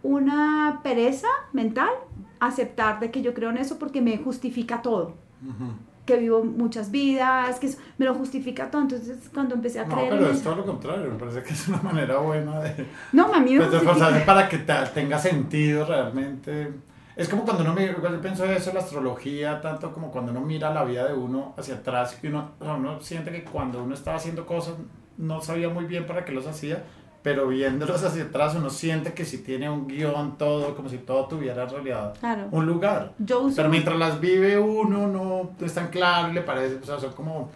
[0.04, 1.90] una pereza mental
[2.38, 5.16] aceptar de que yo creo en eso porque me justifica todo.
[5.42, 5.72] Ujú.
[6.06, 8.82] Que vivo muchas vidas, que eso- me lo justifica todo.
[8.82, 11.42] Entonces, cuando empecé a No, creer pero en es eso- todo lo contrario, me parece
[11.42, 12.86] que es una manera buena de...
[13.12, 16.72] No, me Pues para que te- tenga sentido realmente.
[17.16, 20.72] Es como cuando uno mira, yo pienso eso, la astrología, tanto como cuando uno mira
[20.72, 23.94] la vida de uno hacia atrás, que uno, o sea, uno siente que cuando uno
[23.94, 24.74] estaba haciendo cosas
[25.16, 26.84] no sabía muy bien para qué los hacía,
[27.26, 31.26] pero viéndolos hacia atrás uno siente que si tiene un guion todo, como si todo
[31.26, 32.46] tuviera en realidad Claro.
[32.52, 33.14] un lugar.
[33.18, 36.86] Yo uso Pero mientras las vive uno no es tan claro y le parece, o
[36.86, 37.50] sea, son como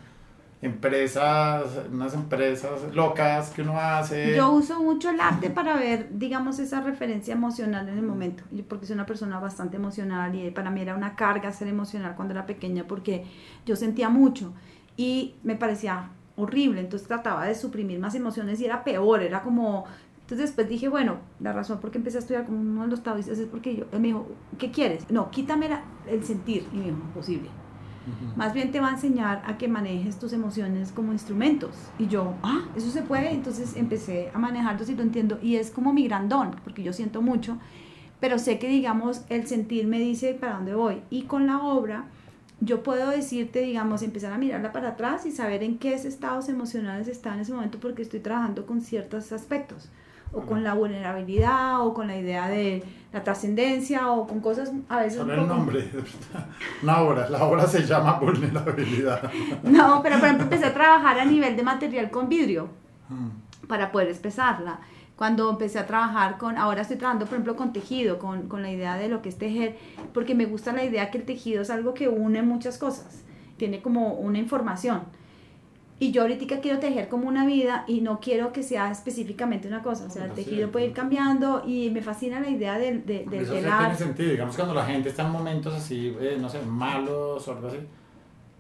[0.61, 4.35] empresas, unas empresas locas que uno hace.
[4.35, 8.87] Yo uso mucho el arte para ver, digamos, esa referencia emocional en el momento, porque
[8.87, 12.45] soy una persona bastante emocional y para mí era una carga ser emocional cuando era
[12.45, 13.25] pequeña porque
[13.65, 14.53] yo sentía mucho
[14.97, 16.11] y me parecía
[16.41, 19.85] horrible, entonces trataba de suprimir más emociones y era peor, era como...
[20.23, 23.03] Entonces después dije, bueno, la razón por qué empecé a estudiar con uno de los
[23.03, 24.27] taoístas es porque yo, él me dijo,
[24.59, 25.11] ¿qué quieres?
[25.11, 26.69] No, quítame la- el sentir.
[26.73, 27.49] Y me dijo, imposible.
[28.07, 28.39] Ujú.
[28.39, 31.71] Más bien te va a enseñar a que manejes tus emociones como instrumentos.
[31.99, 33.33] Y yo, ah, eso se puede.
[33.33, 35.39] Entonces empecé a manejarlos y lo entiendo.
[35.43, 37.59] Y es como mi grandón, porque yo siento mucho,
[38.21, 41.03] pero sé que, digamos, el sentir me dice para dónde voy.
[41.11, 42.05] Y con la obra,
[42.61, 47.09] yo puedo decirte, digamos, empezar a mirarla para atrás y saber en qué estados emocionales
[47.09, 49.89] está en ese momento, porque estoy trabajando con ciertos aspectos.
[50.33, 55.01] O con la vulnerabilidad, o con la idea de la trascendencia, o con cosas a
[55.01, 55.19] veces.
[55.21, 55.91] Un el poco- nombre.
[56.85, 57.29] Una obra.
[57.29, 59.29] La obra se llama Vulnerabilidad.
[59.65, 62.69] No, pero por ejemplo empecé a trabajar a nivel de material con vidrio
[63.09, 63.67] Mm.
[63.67, 64.79] para poder expresarla.
[65.21, 68.71] Cuando empecé a trabajar con, ahora estoy trabajando por ejemplo con tejido, con, con la
[68.73, 69.77] idea de lo que es tejer,
[70.15, 73.23] porque me gusta la idea que el tejido es algo que une muchas cosas,
[73.59, 75.03] tiene como una información.
[75.99, 79.83] Y yo ahorita quiero tejer como una vida y no quiero que sea específicamente una
[79.83, 83.27] cosa, o sea, el tejido puede ir cambiando y me fascina la idea del, de-
[83.27, 83.79] del Eso telar.
[83.81, 84.31] tiene sentido.
[84.31, 87.77] Digamos, cuando la gente está en momentos así, eh, no sé, malos o algo así,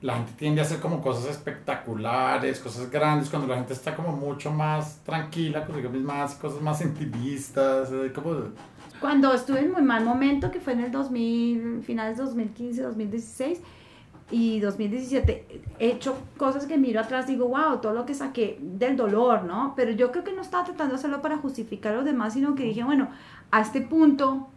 [0.02, 3.28] la gente tiende a hacer como cosas espectaculares, cosas grandes.
[3.28, 8.36] Cuando la gente está como mucho más tranquila consigo hace cosas más intimistas, eh, como...
[8.98, 13.60] Cuando estuve en muy mal momento, que fue en el 2000, finales 2015, 2016
[14.30, 18.96] y 2017, he hecho cosas que miro atrás, digo, wow, todo lo que saqué del
[18.96, 19.74] dolor, ¿no?
[19.74, 22.54] Pero yo creo que no estaba tratando de hacerlo para justificar a los demás, sino
[22.54, 23.08] que dije, bueno,
[23.50, 24.48] a este punto,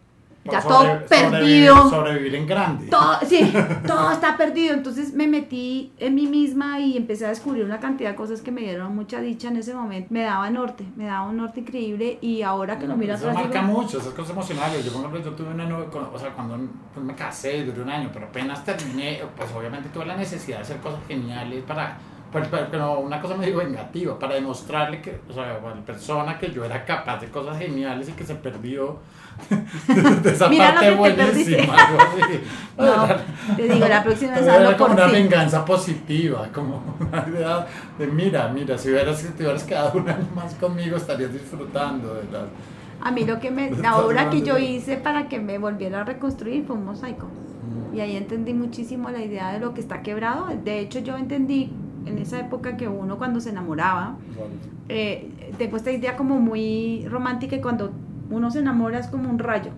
[0.52, 1.90] ya sobre- todo sobrevivir- perdido.
[1.90, 2.86] Sobrevivir en grande.
[2.88, 3.52] Todo, sí,
[3.86, 4.74] todo está perdido.
[4.74, 8.50] Entonces me metí en mí misma y empecé a descubrir una cantidad de cosas que
[8.52, 10.08] me dieron mucha dicha en ese momento.
[10.10, 13.60] Me daba norte, me daba un norte increíble y ahora que lo miro Eso marca
[13.62, 14.84] digo, mucho, esas cosas emocionales.
[14.84, 16.58] Yo, por ejemplo, yo tuve una novia, o sea, cuando
[16.92, 20.62] pues, me casé, duré un año, pero apenas terminé, pues obviamente tuve la necesidad de
[20.62, 21.96] hacer cosas geniales para,
[22.34, 26.50] pero, pero una cosa medio vengativa, para demostrarle que, o sea, a la persona que
[26.50, 28.98] yo era capaz de cosas geniales y que se perdió
[30.22, 31.74] de esa Mira lo parte que te buenísima.
[31.74, 32.40] así.
[32.76, 35.12] No, te digo, la próxima vez Era como una ti.
[35.12, 37.66] venganza positiva, como una idea
[37.98, 42.14] de mira, mira, si hubieras, si te hubieras quedado un año más conmigo estarías disfrutando
[42.14, 42.44] de las...
[43.00, 46.04] A mí lo que me, la obra que yo hice para que me volviera a
[46.04, 47.26] reconstruir fue un mosaico.
[47.92, 50.48] Y ahí entendí muchísimo la idea de lo que está quebrado.
[50.64, 51.70] De hecho, yo entendí
[52.06, 54.16] en esa época que uno cuando se enamoraba,
[54.88, 57.92] eh, tengo esta idea como muy romántica y cuando
[58.30, 59.70] Uno se enamora es como un rayo.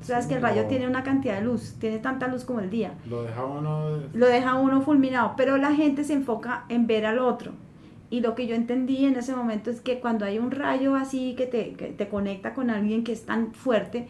[0.00, 2.94] Sabes que el rayo tiene una cantidad de luz, tiene tanta luz como el día.
[3.08, 3.98] Lo deja uno...
[4.14, 7.52] Lo deja uno fulminado, pero la gente se enfoca en ver al otro.
[8.08, 11.34] Y lo que yo entendí en ese momento es que cuando hay un rayo así
[11.36, 14.08] que te, que te conecta con alguien que es tan fuerte,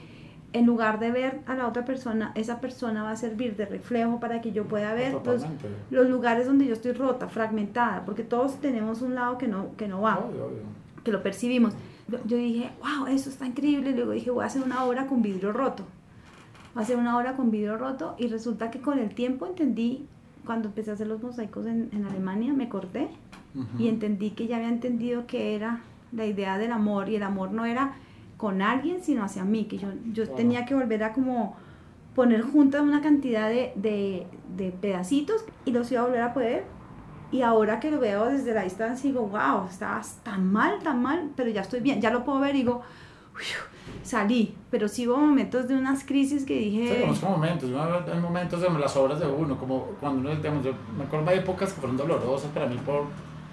[0.53, 4.19] en lugar de ver a la otra persona, esa persona va a servir de reflejo
[4.19, 5.45] para que yo pueda ver los,
[5.91, 9.87] los lugares donde yo estoy rota, fragmentada, porque todos tenemos un lado que no, que
[9.87, 10.63] no va, Obvio, obvio.
[11.05, 11.75] que lo percibimos.
[12.27, 13.93] Yo, dije, wow, eso está increíble.
[13.93, 15.85] Luego dije, voy a hacer una obra con vidrio roto.
[16.75, 20.07] Voy a hacer una obra con vidrio roto y resulta que con el tiempo entendí,
[20.45, 23.09] cuando empecé a hacer los mosaicos en, en Alemania, me corté
[23.79, 25.81] y entendí que ya había entendido que era
[26.13, 27.95] la idea del amor y el amor no era
[28.41, 31.57] con alguien sino hacia mí, que yo, yo tenía que volver a como
[32.15, 34.27] poner juntas una cantidad de, de,
[34.57, 36.65] de pedacitos y los iba a volver a poder.
[37.31, 41.31] Y ahora que lo veo desde la distancia digo, wow, estabas tan mal, tan mal,
[41.37, 42.81] pero ya estoy bien, ya lo puedo ver y digo,
[43.37, 43.43] "Uy,
[44.03, 47.71] salí, pero sí hubo momentos de unas crisis que Sí, dije, conozco momentos,
[48.11, 51.37] hay momentos de las obras de uno, como cuando uno, digamos, yo me acuerdo de
[51.37, 53.05] épocas que fueron dolorosas para mí por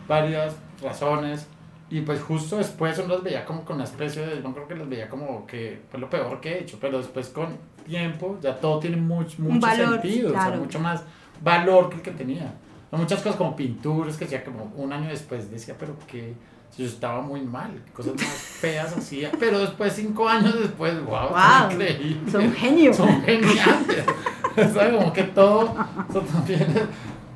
[0.08, 1.48] varias razones,
[1.90, 4.76] y pues justo después uno las veía como con una especie de, yo creo que
[4.76, 8.56] las veía como que fue lo peor que he hecho, pero después con tiempo ya
[8.56, 10.58] todo tiene mucho, mucho valor, sentido, o sea, claro.
[10.60, 11.04] mucho más
[11.42, 12.54] valor que el que tenía.
[12.92, 16.34] Muchas cosas como pinturas que decía como un año después decía, pero que
[16.78, 18.26] yo estaba muy mal, cosas más
[18.62, 22.32] feas hacía, pero después, cinco años después, wow, Wow, increíble.
[22.32, 22.98] son genios.
[22.98, 24.06] Son geniales.
[24.58, 25.76] O sea, como que todo,
[26.10, 26.66] eso también,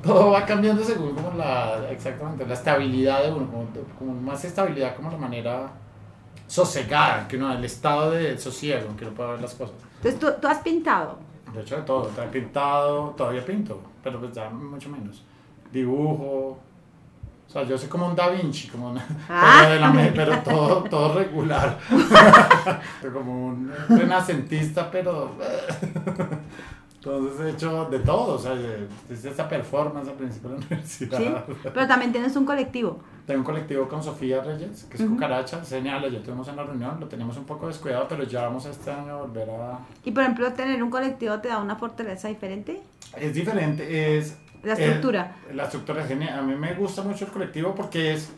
[0.02, 3.66] todo va cambiando según como la, exactamente, la estabilidad de uno, como,
[3.98, 5.70] como más estabilidad, como la manera
[6.46, 9.76] sosegada, que uno, el estado de sosiego, que uno puede ver las cosas.
[9.96, 11.18] entonces tú, tú has pintado,
[11.54, 15.24] De hecho, de todo, he pintado, todavía pinto, pero pues ya mucho menos.
[15.72, 16.58] Dibujo,
[17.48, 19.58] o sea, yo soy como un Da Vinci, como una, Ah.
[19.60, 21.78] pero, de la pero todo, todo regular.
[23.12, 25.32] Como un renacentista, pero...
[27.04, 28.54] Entonces he hecho de todo, o sea,
[29.08, 31.18] desde esta performance al principio de la universidad.
[31.18, 31.34] ¿sí?
[31.74, 33.00] Pero también tienes un colectivo.
[33.26, 35.14] Tengo un colectivo con Sofía Reyes, que es Ujú.
[35.14, 38.66] cucaracha, señala, ya tuvimos en la reunión, lo teníamos un poco descuidado, pero ya vamos
[38.66, 39.80] este año a volver a...
[40.04, 42.80] Y por ejemplo, tener un colectivo te da una fortaleza diferente.
[43.16, 44.38] Es diferente, es...
[44.62, 45.34] La estructura.
[45.52, 46.38] la estructura es genial.
[46.38, 48.32] A mí me gusta mucho el colectivo porque es...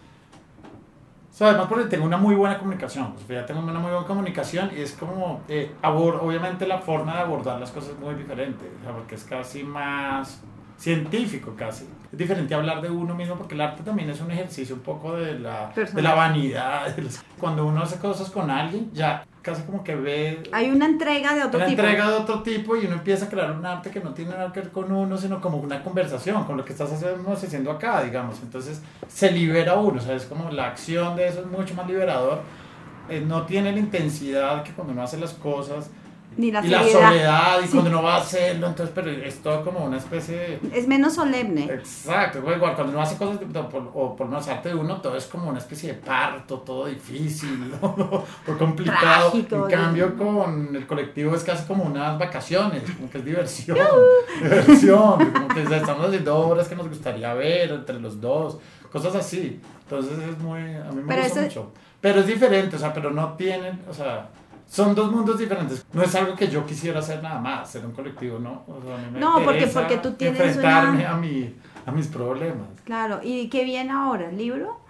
[1.35, 3.13] O sea, además porque tengo una muy buena comunicación.
[3.15, 5.41] Pues ya tengo una muy buena comunicación y es como...
[5.49, 8.71] eh, obviamente la forma de abordar las cosas es muy diferente.
[8.81, 10.45] o sea, porque es casi más
[10.79, 11.85] científico casi.
[12.13, 15.17] Es diferente hablar de uno mismo porque el arte también es un ejercicio un poco
[15.17, 16.95] de la, de la vanidad.
[17.41, 21.45] Cuando uno hace cosas con alguien, ya casi como que ve Hay una entrega de
[21.45, 21.83] otro una tipo.
[21.83, 24.53] entrega de otro tipo y uno empieza a crear un arte que no tiene nada
[24.53, 28.03] que ver con uno, sino como una conversación, con lo que estás haciendo, haciendo acá,
[28.03, 28.41] digamos.
[28.43, 31.87] Entonces se libera uno, o sea, es como la acción de eso es mucho más
[31.87, 32.41] liberador.
[33.09, 35.91] Eh, no tiene la intensidad que cuando uno hace las cosas
[36.37, 37.71] Ni la y la soledad y Sí.
[37.73, 40.61] cuando uno va a hacerlo, entonces, pero es todo como una especie de...
[40.73, 41.65] Es menos solemne.
[41.65, 45.17] Exacto, igual cuando uno hace cosas de- por- o por menos arte de uno, todo
[45.17, 47.87] es como una especie de parto, todo difícil, ¿no?
[47.89, 49.31] o complicado.
[49.31, 49.69] Trágico, en ¿no?
[49.69, 53.79] cambio, con el colectivo es casi como unas vacaciones, como que es diversión.
[54.43, 58.59] diversión, como que estamos haciendo obras que nos gustaría ver entre los dos,
[58.91, 59.61] cosas así.
[59.83, 61.73] Entonces es muy, a mí me Pero gusta eso- mucho.
[62.01, 64.29] Pero es diferente, o sea, pero no tienen, o sea,
[64.69, 65.85] son dos mundos diferentes.
[65.93, 68.65] No es algo que yo quisiera hacer nada más, ser un colectivo, ¿no?
[68.67, 71.55] O sea, a mí me No, porque- porque tú tienes enfrentarme una- a, mi,
[71.87, 72.67] a mis problemas.
[72.85, 73.21] Claro.
[73.23, 74.29] ¿Y qué viene ahora?
[74.31, 74.81] ¿El libro?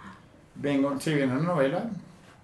[0.55, 1.85] Vengo, si viene una novela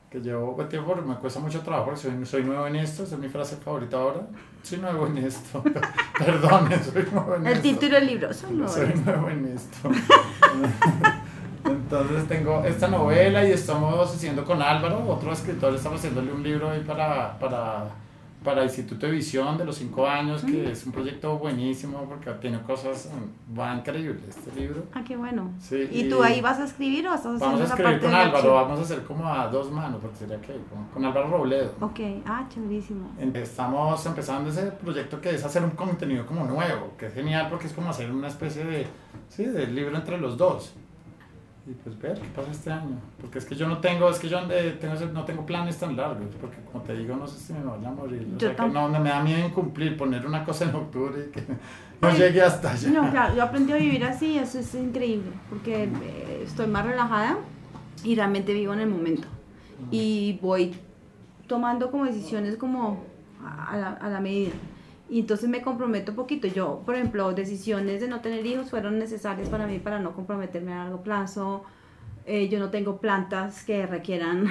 [0.09, 3.15] que llevo buen tiempo, me cuesta mucho trabajo porque soy, soy nuevo en esto, esa
[3.15, 4.21] es mi frase favorita ahora.
[4.61, 5.63] Soy nuevo en esto.
[6.19, 7.63] Perdón, soy nuevo en El esto.
[7.69, 8.33] título del libro.
[8.33, 8.75] Son nuevos.
[8.75, 9.89] Soy nuevo en esto.
[11.65, 16.69] Entonces tengo esta novela y estamos haciendo con Álvaro, otro escritor, estamos haciéndole un libro
[16.69, 17.89] ahí para, para,
[18.43, 22.61] para Instituto de Visión de los cinco años, que es un proyecto buenísimo porque tiene
[22.61, 24.83] cosas, mm, va increíble este libro.
[24.93, 25.51] Ah, qué bueno.
[25.59, 28.53] Sí, ¿Y tú ahí vas a escribir o estás haciendo Vamos a escribir con Álvaro,
[28.53, 31.73] vamos a hacer como a dos manos, porque sería que con, con Álvaro Robledo.
[31.81, 33.09] Ok, ah, chéverísimo.
[33.33, 37.67] Estamos empezando ese proyecto que es hacer un contenido como nuevo, que es genial porque
[37.67, 38.87] es como hacer una especie de,
[39.29, 40.73] sí, de libro entre los dos.
[41.67, 42.97] Y pues ver qué pasa este año.
[43.19, 45.95] Porque es que yo no tengo, es que yo eh, tengo, no tengo planes tan
[45.95, 48.27] largos, porque como te digo, no sé si me vaya a morir.
[48.27, 51.27] O Yo sea, que tam- no, me da miedo incumplir, poner una cosa en octubre
[51.27, 51.43] y que
[52.01, 52.89] no llegue hasta allá.
[52.89, 57.37] No, claro, yo aprendí a vivir así, eso es increíble, porque eh, estoy más relajada
[58.03, 59.27] y realmente vivo en el momento.
[59.91, 60.73] Y voy
[61.47, 63.03] tomando como decisiones como
[63.43, 64.51] a la, a la medida.
[65.11, 66.47] Y entonces me comprometo un poquito.
[66.47, 70.73] Yo, por ejemplo, decisiones de no tener hijos fueron necesarias para mí para no comprometerme
[70.73, 71.63] a largo plazo.
[72.25, 74.47] Eh, yo no tengo plantas que requieran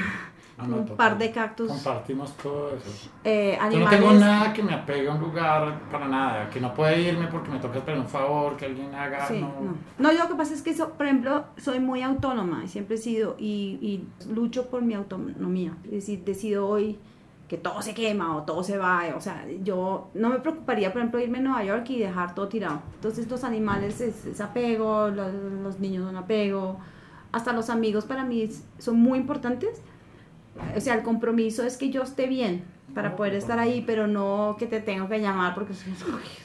[0.59, 0.97] Ah, no, un total.
[0.97, 1.69] par de cactus.
[1.69, 3.09] Compartimos todo eso.
[3.25, 4.01] eh, Yo no animales.
[4.01, 7.49] tengo nada que me apegue a un lugar para nada, que no pueda irme porque
[7.51, 9.27] me toca esperar un favor, que alguien haga.
[9.27, 9.77] Sí, no.
[9.99, 10.13] no.
[10.13, 12.99] Yo lo que pasa es que, so- por ejemplo, soy muy autónoma, y siempre he
[12.99, 15.73] sido, y, y lucho por mi autonomía.
[15.85, 16.99] Es decir, decido hoy
[17.51, 19.03] que todo se quema o todo se va.
[19.17, 22.47] O sea, yo no me preocuparía, por ejemplo, irme a Nueva York y dejar todo
[22.47, 22.81] tirado.
[22.95, 26.79] Entonces, los animales es, es apego, los, los niños son apego,
[27.33, 28.49] hasta los amigos para mí
[28.79, 29.83] son muy importantes.
[30.77, 32.63] O sea, el compromiso es que yo esté bien
[32.95, 35.95] para No, poder estar ahí, pero no que te tengo que llamar porque uy,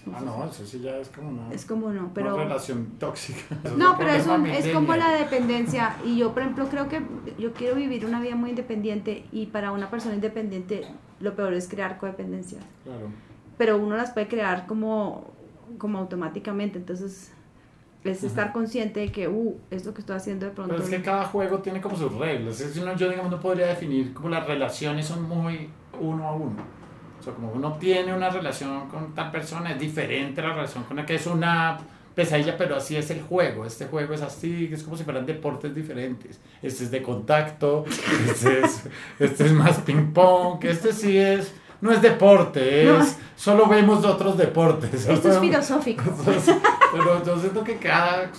[0.06, 0.26] no Ah, sé.
[0.26, 2.36] no, eso sí ya es como una, es como no, pero...
[2.36, 3.40] una relación tóxica.
[3.64, 5.96] Eso No, un pero es, un- es como la dependencia.
[6.06, 7.02] Y yo, por ejemplo, creo que
[7.40, 10.86] yo quiero vivir una vida muy independiente y para una persona independiente
[11.20, 12.64] lo peor es crear codependencias.
[12.84, 13.08] Claro.
[13.58, 15.32] Pero uno las puede crear como,
[15.78, 16.78] como automáticamente.
[16.78, 17.32] Entonces,
[18.04, 18.28] es Ajá.
[18.28, 20.74] estar consciente de que, uh, esto que estoy haciendo de pronto...
[20.74, 22.60] Pero es que cada juego tiene como sus reglas.
[22.62, 25.70] Es yo, digamos, no podría definir como las relaciones son muy
[26.00, 26.64] uno a uno.
[27.20, 30.84] O sea, como uno tiene una relación con tal persona, es diferente a la relación
[30.84, 31.78] con la que es una
[32.14, 33.66] pesadilla, pero así es el juego.
[33.66, 36.40] Este juego es así, es como si fueran deportes diferentes.
[36.62, 37.84] Este es de contacto,
[38.30, 38.84] este es,
[39.20, 41.54] este es más ping-pong, este sí es.
[41.82, 43.02] No es deporte, No.
[43.02, 43.18] es.
[43.36, 45.06] Solo vemos otros deportes.
[45.08, 46.04] Esto es filosófico.
[46.08, 46.56] Entonces,
[46.94, 48.24] pero yo siento que cada.
[48.24, 48.30] Eh,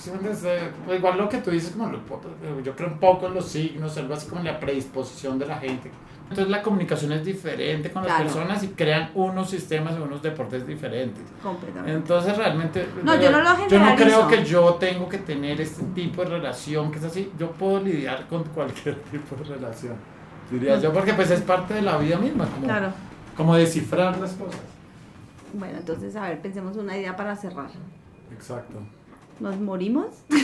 [0.87, 3.97] pues igual lo que tú dices, como lo- yo creo un poco en los signos,
[3.99, 5.91] algo así como en la predisposición de la gente.
[6.29, 8.25] Entonces la comunicación es diferente con las Claro.
[8.31, 11.23] personas y crean unos sistemas y unos deportes diferentes.
[11.43, 11.93] Completamente.
[11.97, 12.89] Entonces realmente...
[13.05, 16.31] No, yo no lo Yo no creo que yo tengo que tener este tipo de
[16.31, 17.31] relación que es así.
[17.39, 19.95] Yo puedo lidiar con cualquier tipo de relación.
[20.51, 22.89] Diría yo, porque pues es parte de la vida misma, como, Claro.
[23.37, 24.61] como descifrar las cosas.
[25.53, 27.71] Bueno, entonces, a ver, pensemos una idea para cerrar.
[28.33, 28.79] Exacto.
[29.41, 30.07] ¿Nos morimos?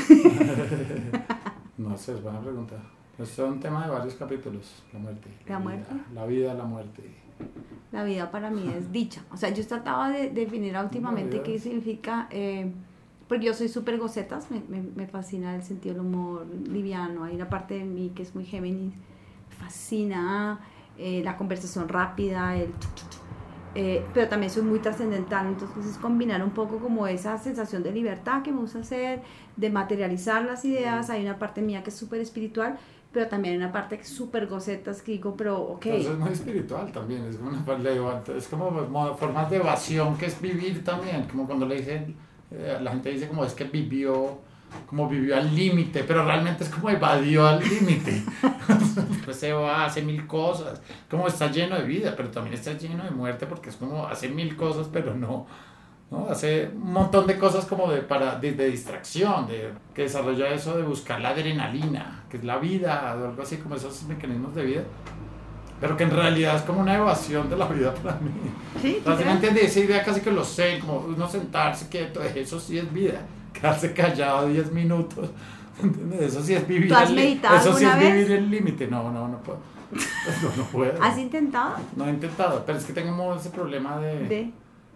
[1.79, 2.77] No sé, es buena pregunta.
[3.19, 5.29] Esto es un tema de varios capítulos, la muerte.
[5.47, 5.95] ¿La vida, muerte?
[6.15, 7.03] La vida, la muerte.
[7.93, 9.23] La vida para mí es dicha.
[9.31, 12.73] O sea, yo trataba de definir últimamente vida qué significa, eh,
[13.29, 17.25] porque yo soy súper gocetas, me, me, me fascina el sentido del humor liviano.
[17.25, 20.61] Hay una parte de mí que es muy Géminis, me fascina
[20.99, 22.73] eh, la conversación rápida, el.
[23.75, 27.91] Eh, pero también soy muy trascendental, entonces es combinar un poco como esa sensación de
[27.91, 29.23] libertad que me gusta hacer,
[29.57, 31.09] de materializar las ideas.
[31.09, 32.79] Hay una parte mía que es súper espiritual,
[33.13, 35.87] pero también una parte súper gocetas que digo, pero ok.
[35.87, 40.27] Entonces es muy espiritual también, es como, una, es como mo- formas de evasión que
[40.27, 42.17] es vivir también, como cuando le dicen,
[42.51, 44.39] eh, la gente dice como es que vivió,
[44.87, 48.23] como vivió al límite, pero realmente es como evadió al límite.
[49.11, 53.05] Después se va, hace mil cosas, como está lleno de vida, pero también está lleno
[53.05, 55.47] de muerte porque es como hace mil cosas, pero no,
[56.13, 56.29] ¿no?
[56.29, 60.77] Hace un montón de cosas como de, para, de, de distracción, de, que desarrolla eso
[60.77, 64.65] de buscar la adrenalina, que es la vida, o algo así como esos mecanismos de
[64.65, 64.83] vida,
[65.81, 68.31] pero que en realidad es como una evasión de la vida para mí.
[68.81, 69.01] ¿Sí?
[69.03, 69.65] ¿Tú O sea, ¿sí me entiendes?
[69.65, 73.93] Esa idea casi que lo sé, como uno sentarse quieto, eso sí es vida, quedarse
[73.93, 75.31] callado 10 minutos.
[75.83, 76.21] ¿entiendes?
[76.21, 78.15] Eso sí es vivir ¿Tú has el meditado Eso sí es vez?
[78.15, 78.87] vivir el límite.
[78.87, 79.59] No, no, no puedo.
[80.43, 81.03] No, no puedo.
[81.03, 81.77] ¿Has intentado?
[81.97, 84.53] No he intentado, pero es que tengo ese problema de De...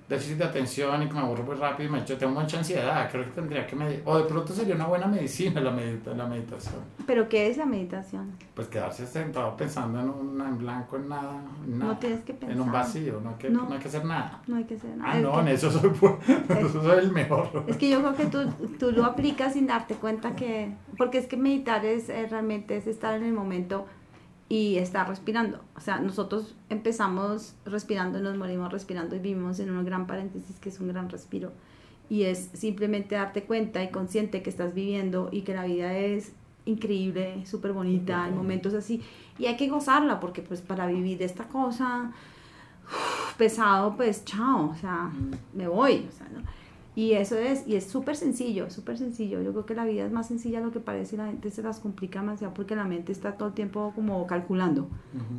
[0.08, 3.08] déficit de atención y que me aburro muy rápido y me, yo tengo mucha ansiedad.
[3.10, 4.02] Creo que tendría que medir.
[4.04, 6.76] O de pronto sería una buena medicina la, medita, la meditación.
[7.06, 8.30] ¿Pero qué es la meditación?
[8.54, 11.92] Pues quedarse sentado pensando en, una, en blanco, en nada, en nada.
[11.92, 12.50] No tienes que pensar.
[12.56, 13.62] En un vacío, no hay que, No.
[13.68, 14.40] no hay que hacer nada.
[14.46, 15.10] No hay que hacer nada.
[15.12, 15.90] Ah, Es no, que- en eso soy,
[16.60, 17.64] eso soy el mejor.
[17.66, 18.48] Es que yo creo que tú,
[18.78, 20.72] tú lo aplicas sin darte cuenta que...
[20.96, 23.86] Porque es que meditar es eh, realmente es estar en el momento
[24.48, 25.60] y estar respirando.
[25.74, 30.68] O sea, nosotros empezamos respirando, nos morimos respirando y vivimos en un gran paréntesis que
[30.68, 31.52] es un gran respiro.
[32.08, 36.32] Y es simplemente darte cuenta y consciente que estás viviendo y que la vida es
[36.64, 39.02] increíble, súper bonita, hay momentos así.
[39.38, 42.12] Y hay que gozarla porque pues para vivir esta cosa
[43.36, 45.10] pesado, pues chao, o sea,
[45.52, 46.06] me voy.
[46.08, 46.25] O sea.
[46.96, 49.42] Y eso es, y es súper sencillo, súper sencillo.
[49.42, 51.50] Yo creo que la vida es más sencilla de lo que parece y la gente
[51.50, 54.88] se las complica demasiado porque la mente está todo el tiempo como calculando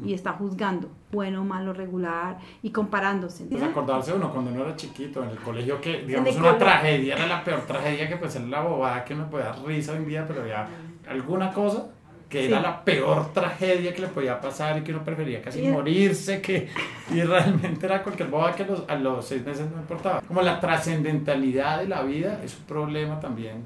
[0.05, 3.45] y está juzgando, bueno, malo, regular y comparándose.
[3.45, 7.25] Pues acordarse uno cuando uno era chiquito en el colegio que digamos una tragedia era
[7.25, 10.07] la peor tragedia que pues era la bobada que me puede dar risa hoy en
[10.07, 10.69] día pero ya
[11.09, 11.87] alguna cosa
[12.29, 12.63] que era Sí.
[12.63, 16.67] la peor tragedia que le podía pasar y que uno prefería casi Y- morirse que
[17.13, 20.41] y realmente era cualquier bobada que a los, a los seis meses no importaba como
[20.41, 23.63] la trascendentalidad de la vida es un problema también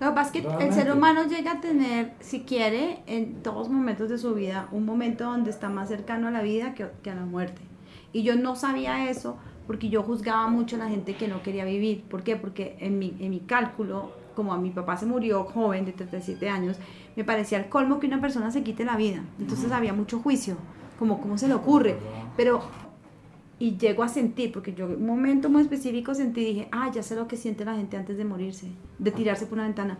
[0.00, 0.74] Lo que pasa es que el Realmente.
[0.74, 5.24] ser humano llega a tener, si quiere, en todos momentos de su vida, un momento
[5.24, 7.62] donde está más cercano a la vida que, que a la muerte.
[8.12, 9.36] Y yo no sabía eso
[9.68, 12.02] porque yo juzgaba mucho a la gente que no quería vivir.
[12.04, 12.34] ¿Por qué?
[12.36, 16.48] Porque en mi, en mi cálculo como a mi papá se murió joven de 37
[16.48, 16.76] años,
[17.16, 19.20] me parecía el colmo que una persona se quite la vida.
[19.40, 20.56] Entonces había mucho juicio,
[20.96, 21.98] como cómo se le ocurre.
[22.36, 22.60] Pero,
[23.58, 27.02] y llego a sentir, porque yo en un momento muy específico sentí, dije, ah, ya
[27.02, 28.68] sé lo que siente la gente antes de morirse,
[29.00, 29.98] de tirarse por una ventana.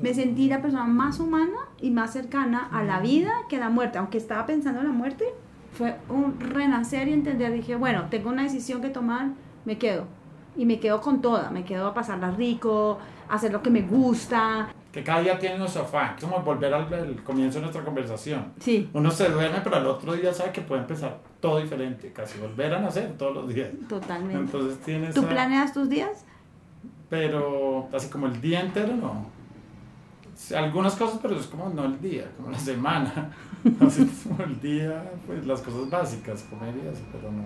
[0.00, 3.70] Me sentí la persona más humana y más cercana a la vida que a la
[3.70, 3.98] muerte.
[3.98, 5.26] Aunque estaba pensando en la muerte,
[5.74, 7.52] fue un renacer y entender.
[7.52, 9.28] Dije, bueno, tengo una decisión que tomar,
[9.64, 10.06] me quedo.
[10.60, 12.98] Y me quedo con toda, me quedo a pasarla rico,
[13.30, 14.68] a hacer lo que me gusta.
[14.92, 18.52] Que cada día tiene un sofá, es como volver al, al comienzo de nuestra conversación.
[18.60, 22.38] Sí, Uno se duerme, pero al otro día sabe que puede empezar todo diferente, casi
[22.38, 23.70] volver a nacer todos los días.
[23.88, 24.36] totalmente.
[24.36, 25.14] Entonces tienes...
[25.14, 26.26] ¿Tú planeas tus días?
[27.08, 29.30] Pero así como el día entero, no.
[30.54, 33.32] Algunas cosas, pero es como no el día, como la semana.
[33.80, 37.44] Así como el día, pues las cosas básicas, comer y eso, pero no.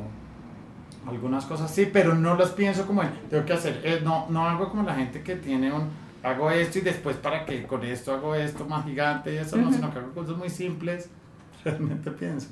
[1.06, 4.46] Algunas cosas sí, pero no las pienso como en, tengo que hacer, eh, no, no
[4.48, 5.88] hago como la gente que tiene un,
[6.22, 9.64] hago esto y después para que con esto hago esto más gigante y eso, no,
[9.68, 9.74] Ujú.
[9.74, 11.10] sino que hago cosas muy simples,
[11.64, 12.48] realmente pienso.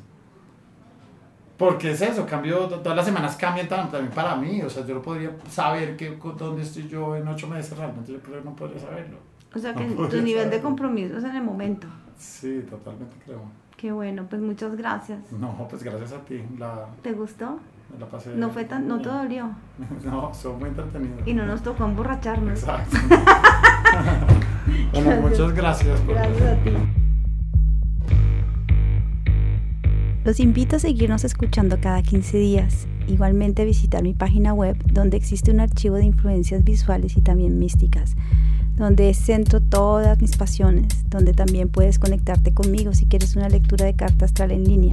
[1.57, 4.95] Porque es eso, cambio, todas las semanas cambian tam- también para mí, o sea, yo
[4.97, 9.17] no podría saber que, dónde estoy yo en ocho meses, realmente yo no podría saberlo.
[9.55, 10.63] O sea que No tu nivel de saberlo.
[10.63, 11.87] compromiso es en el momento.
[12.19, 13.43] Sí, totalmente creo.
[13.77, 15.21] Qué bueno, pues muchas gracias.
[15.33, 17.59] No, pues gracias a ti, la, ¿Te gustó?
[17.93, 18.35] Me la pasé.
[18.35, 19.51] No fue tan, no te dolió.
[20.05, 21.27] No, son muy entretenidos.
[21.27, 22.59] Y no nos tocó emborracharnos.
[22.61, 22.97] Exacto.
[24.93, 26.01] bueno, muchas gracias.
[26.01, 26.71] por- Gracias a ti.
[30.25, 32.87] Los invito a seguirnos escuchando cada 15 días.
[33.09, 38.15] Igualmente visitar mi página web donde existe un archivo de influencias visuales y también místicas,
[38.77, 43.95] donde centro todas mis pasiones, donde también puedes conectarte conmigo si quieres una lectura de
[43.95, 44.93] carta astral en línea.